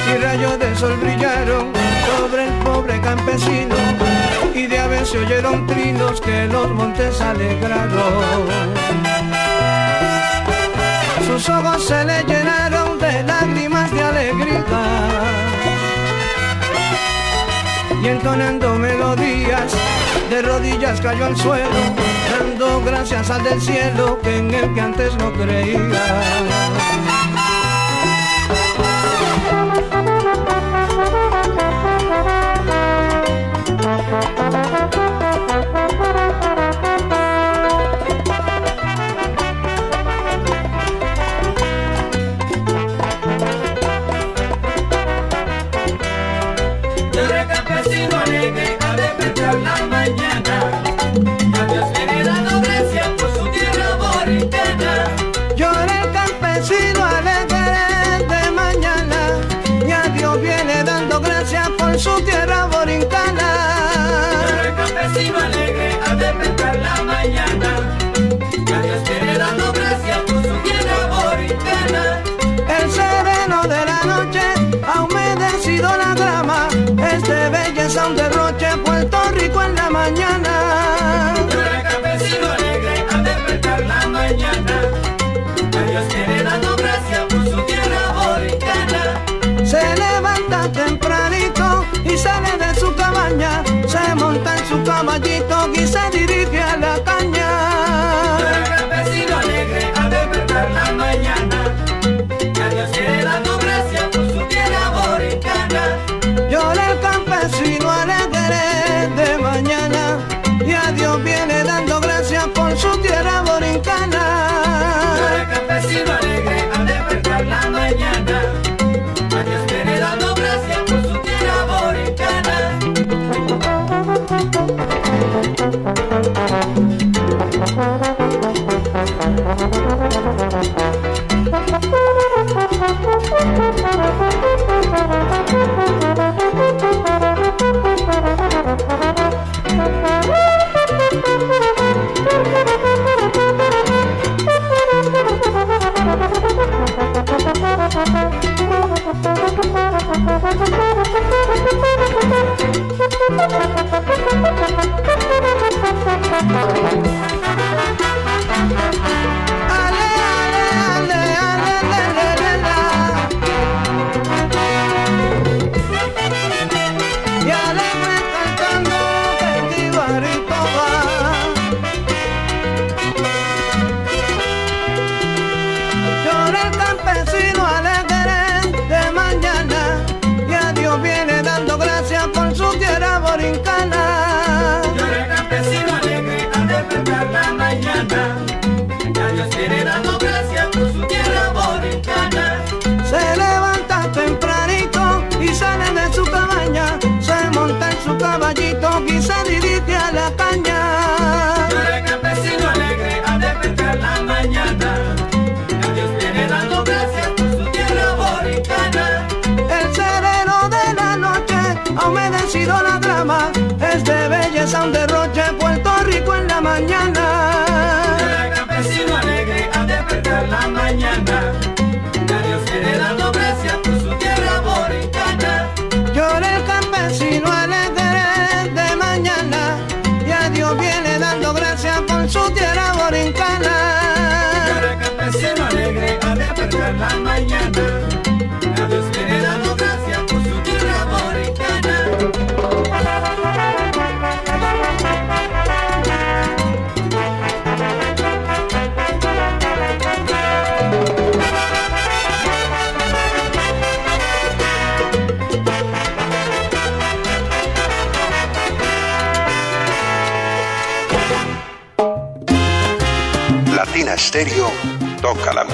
[0.10, 1.72] Y rayos de sol brillaron
[2.08, 3.76] sobre el pobre campesino.
[4.54, 8.48] Y de aves se oyeron trinos que los montes alegraron.
[11.28, 14.66] Sus ojos se le llenaron de lágrimas de alegría.
[18.02, 19.74] Y entonando melodías,
[20.30, 21.70] de rodillas cayó al suelo,
[22.32, 25.80] dando gracias al del cielo que en el que antes no creía.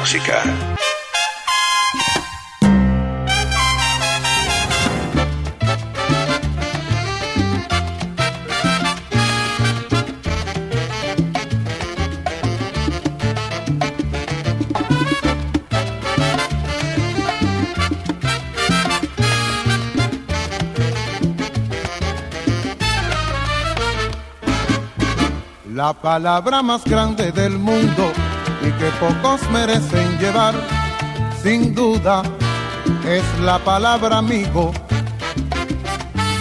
[0.06, 0.44] Música.
[25.74, 28.14] La palabra más grande del mundo
[28.66, 30.56] y que pocos merecen llevar,
[31.44, 32.24] sin duda,
[33.08, 34.72] es la palabra amigo,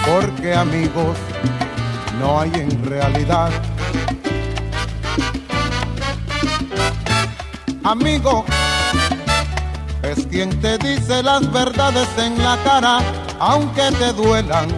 [0.06, 1.18] porque amigos
[2.18, 3.50] no hay en realidad.
[7.82, 8.46] Amigo
[10.02, 13.00] es quien te dice las verdades en la cara,
[13.38, 14.68] aunque te duelan.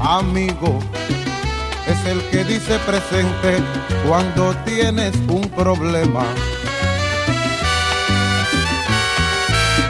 [0.00, 0.78] Amigo
[2.10, 3.62] el que dice presente
[4.06, 6.24] cuando tienes un problema.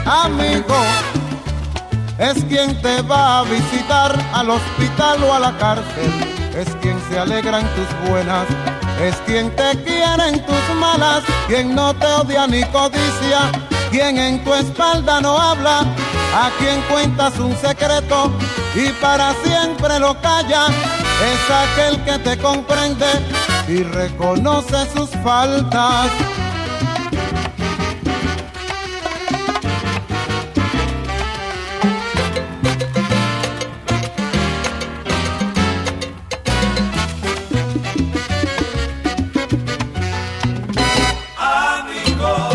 [0.05, 0.75] Amigo,
[2.17, 6.11] es quien te va a visitar al hospital o a la cárcel,
[6.57, 8.47] es quien se alegra en tus buenas,
[9.01, 13.49] es quien te quiere en tus malas, quien no te odia ni codicia,
[13.91, 15.79] quien en tu espalda no habla,
[16.35, 18.31] a quien cuentas un secreto
[18.75, 20.67] y para siempre lo calla
[21.21, 23.05] es aquel que te comprende
[23.67, 26.09] y reconoce sus faltas.
[41.37, 42.49] Amigo,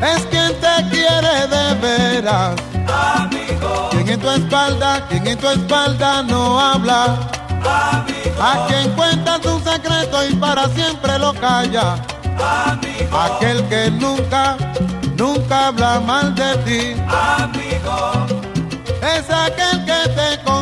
[0.00, 2.54] Es quien te quiere de veras,
[2.86, 7.43] amigo, quien en tu espalda, quien en tu espalda no habla.
[7.66, 11.96] A quien cuenta tu secreto y para siempre lo calla.
[13.12, 14.56] Aquel que nunca,
[15.16, 17.02] nunca habla mal de ti.
[17.08, 18.26] amigo,
[19.02, 20.53] Es aquel que te comprende.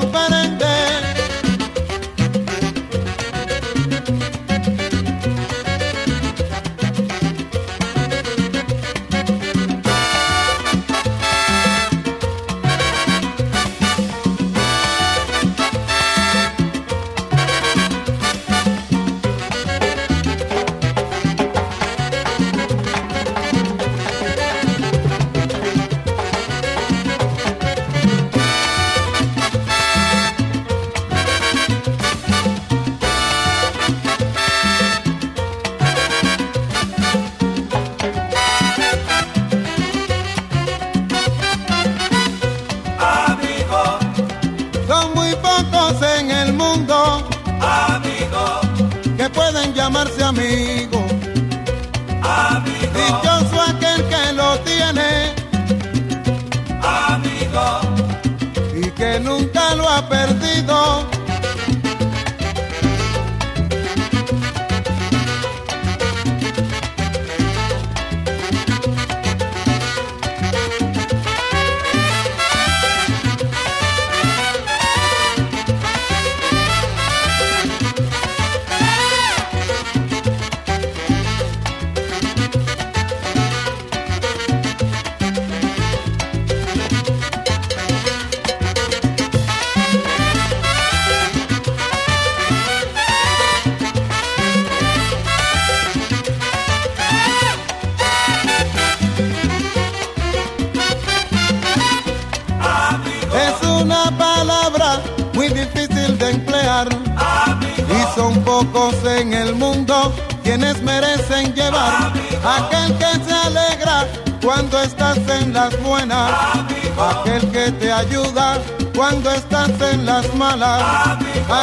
[117.64, 118.58] Que te ayuda
[118.96, 120.82] cuando estás en las malas.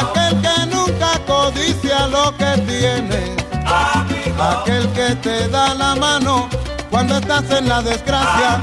[0.00, 3.30] Aquel que nunca codicia lo que tienes.
[4.50, 6.48] Aquel que te da la mano
[6.90, 8.62] cuando estás en la desgracia.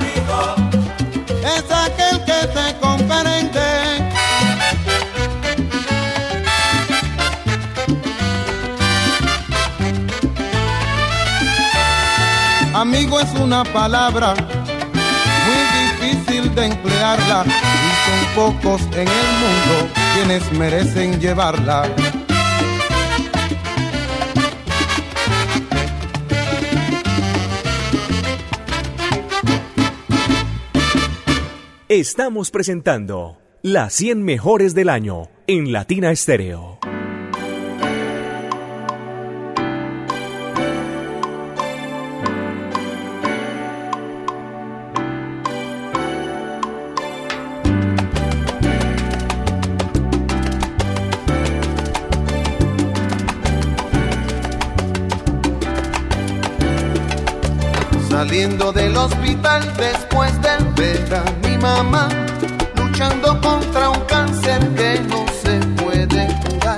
[1.55, 3.67] Es aquel que te comprende.
[12.73, 14.33] Amigo es una palabra
[15.47, 16.65] muy difícil de
[16.97, 21.87] y son pocos en el mundo quienes merecen llevarla.
[31.87, 36.76] Estamos presentando las 100 mejores del año en Latina Estéreo.
[58.77, 62.07] Del hospital después de ver a mi mamá
[62.75, 66.77] luchando contra un cáncer que no se puede curar.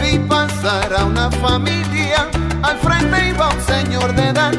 [0.00, 2.28] Vi pasar a una familia,
[2.62, 4.52] al frente iba un señor de edad,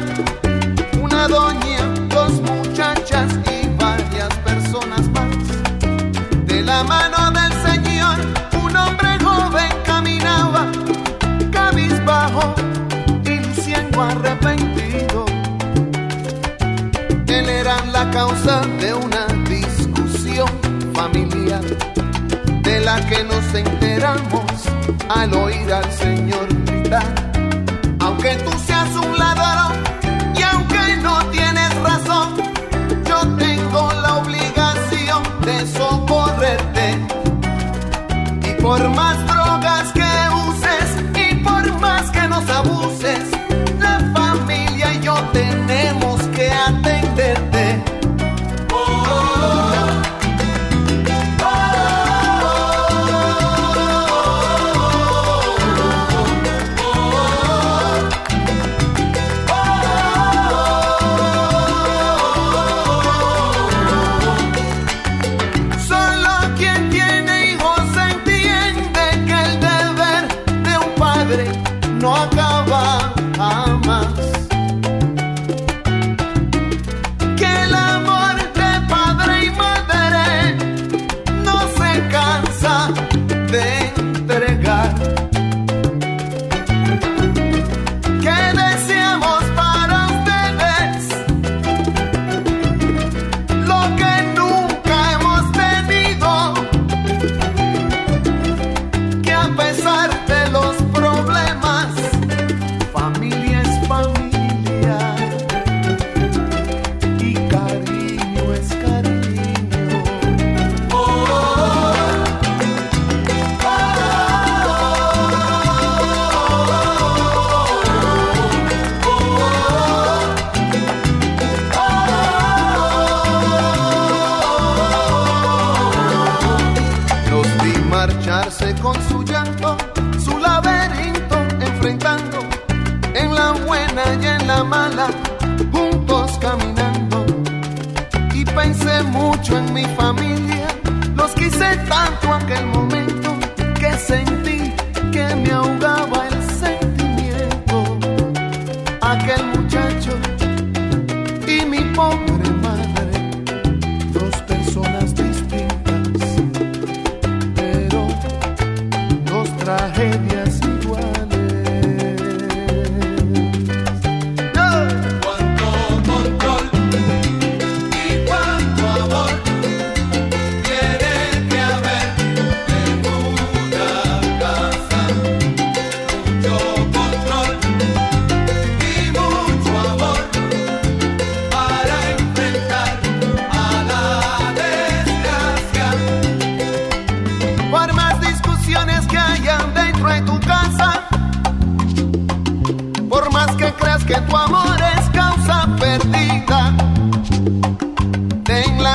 [25.10, 26.19] al oír al Señor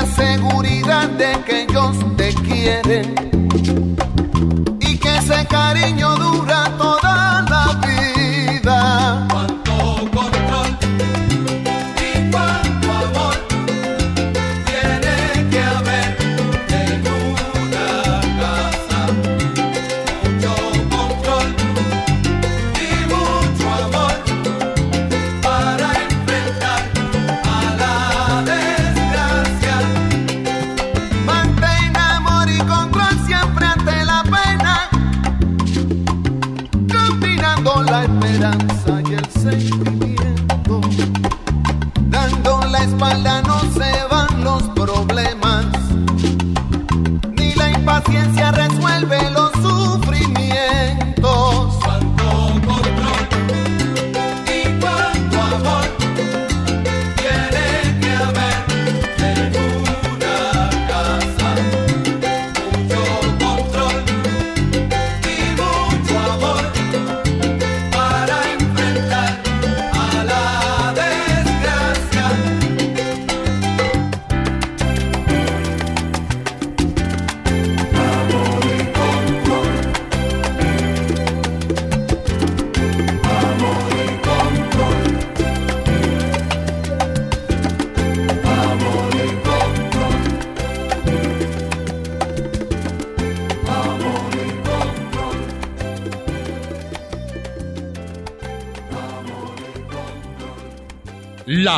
[0.05, 3.15] seguridad de que ellos te quieren
[4.79, 7.04] y que ese cariño dura toda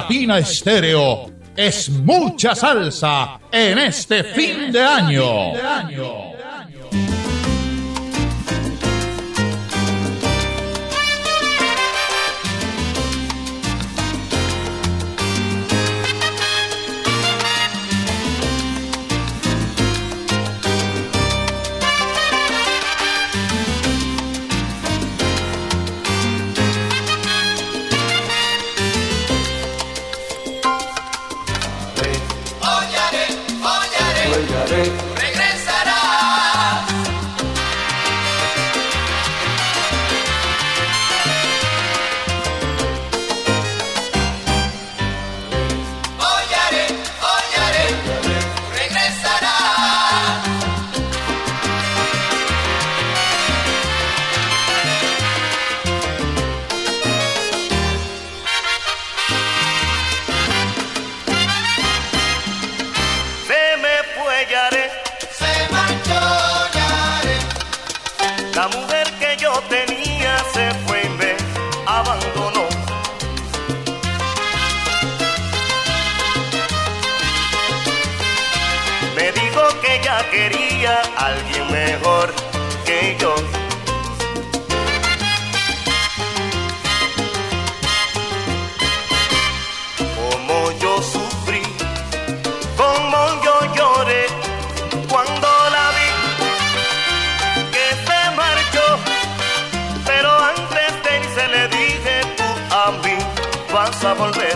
[0.07, 5.51] Latina Estéreo es mucha salsa en este fin de año.
[104.13, 104.55] volver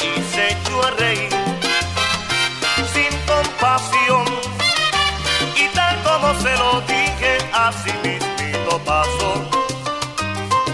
[0.00, 1.28] y se echó a reír
[2.92, 4.24] sin compasión.
[5.56, 9.32] Y tal como se lo dije, así mismito pasó.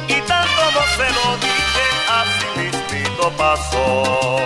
[0.09, 1.87] Y tal como se lo dije,
[2.21, 4.39] así mismito pasó.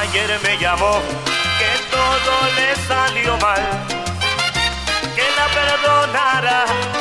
[0.00, 1.00] Ayer me llamó
[1.58, 3.62] que todo le salió mal,
[5.14, 6.95] que la perdonara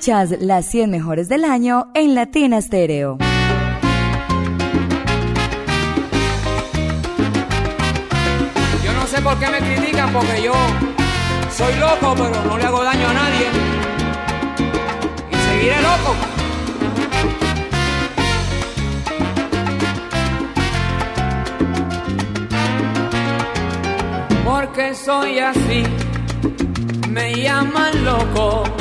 [0.00, 3.18] Escuchas las 100 mejores del año en Latina Stereo.
[8.82, 10.54] Yo no sé por qué me critican porque yo
[11.54, 13.46] soy loco, pero no le hago daño a nadie.
[15.30, 16.16] Y seguiré loco.
[24.46, 25.82] Porque soy así,
[27.10, 28.79] me llaman loco.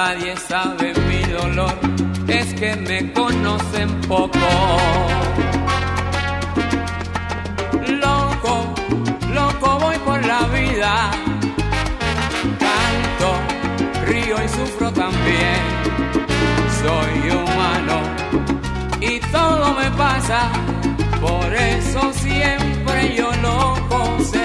[0.00, 1.76] Nadie sabe mi dolor,
[2.28, 4.48] es que me conocen poco.
[8.04, 8.74] Loco,
[9.34, 11.10] loco voy por la vida.
[12.64, 13.30] Canto,
[14.06, 15.62] río y sufro también.
[16.80, 17.96] Soy humano
[19.00, 20.48] y todo me pasa.
[21.20, 24.37] Por eso siempre yo loco seré.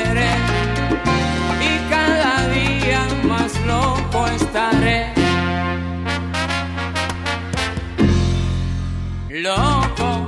[9.34, 10.24] Loco,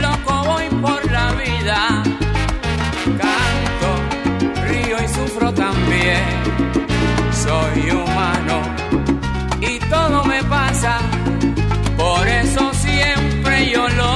[0.00, 2.04] loco voy por la vida.
[3.04, 3.90] Canto,
[4.68, 6.22] río y sufro también.
[7.32, 8.62] Soy humano
[9.60, 11.00] y todo me pasa.
[11.96, 14.15] Por eso siempre yo loco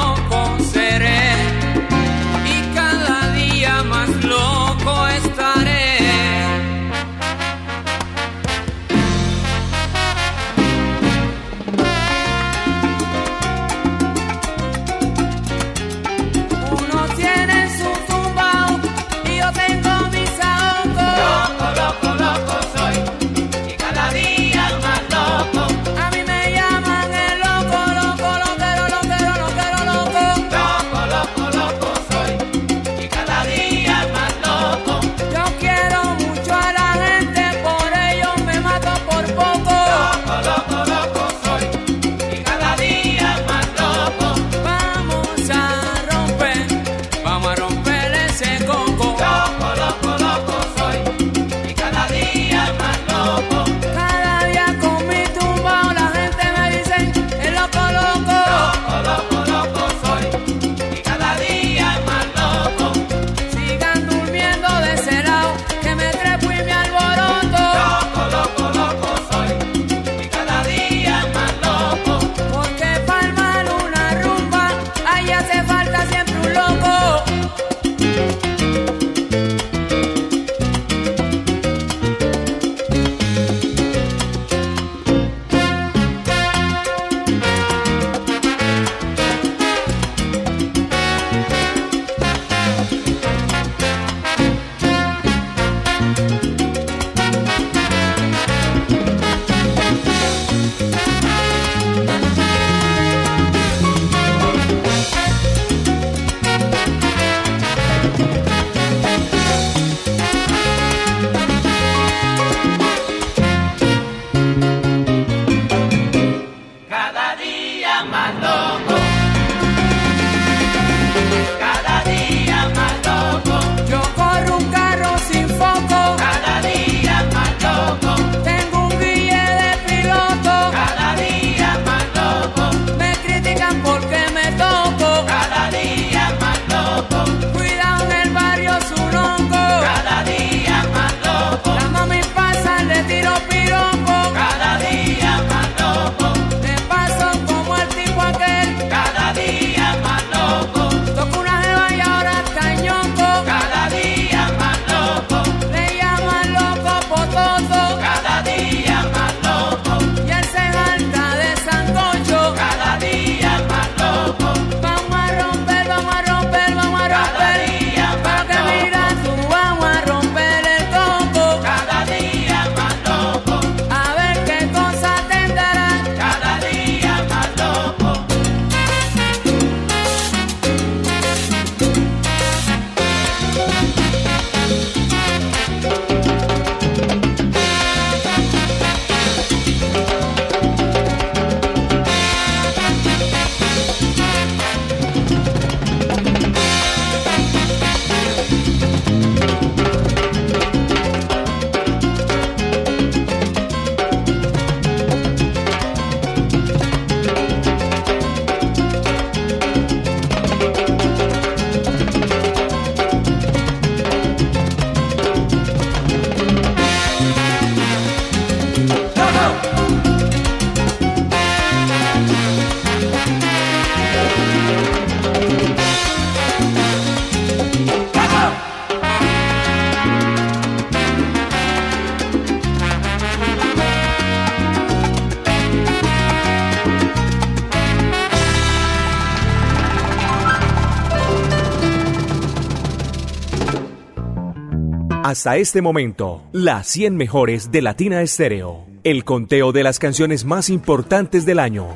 [245.41, 248.85] Hasta este momento, las 100 mejores de Latina Estéreo.
[249.05, 251.89] El conteo de las canciones más importantes del año.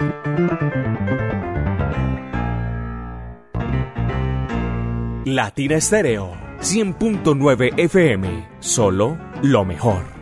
[5.26, 8.48] Latina Estéreo, 100.9 FM.
[8.60, 10.13] Solo lo mejor.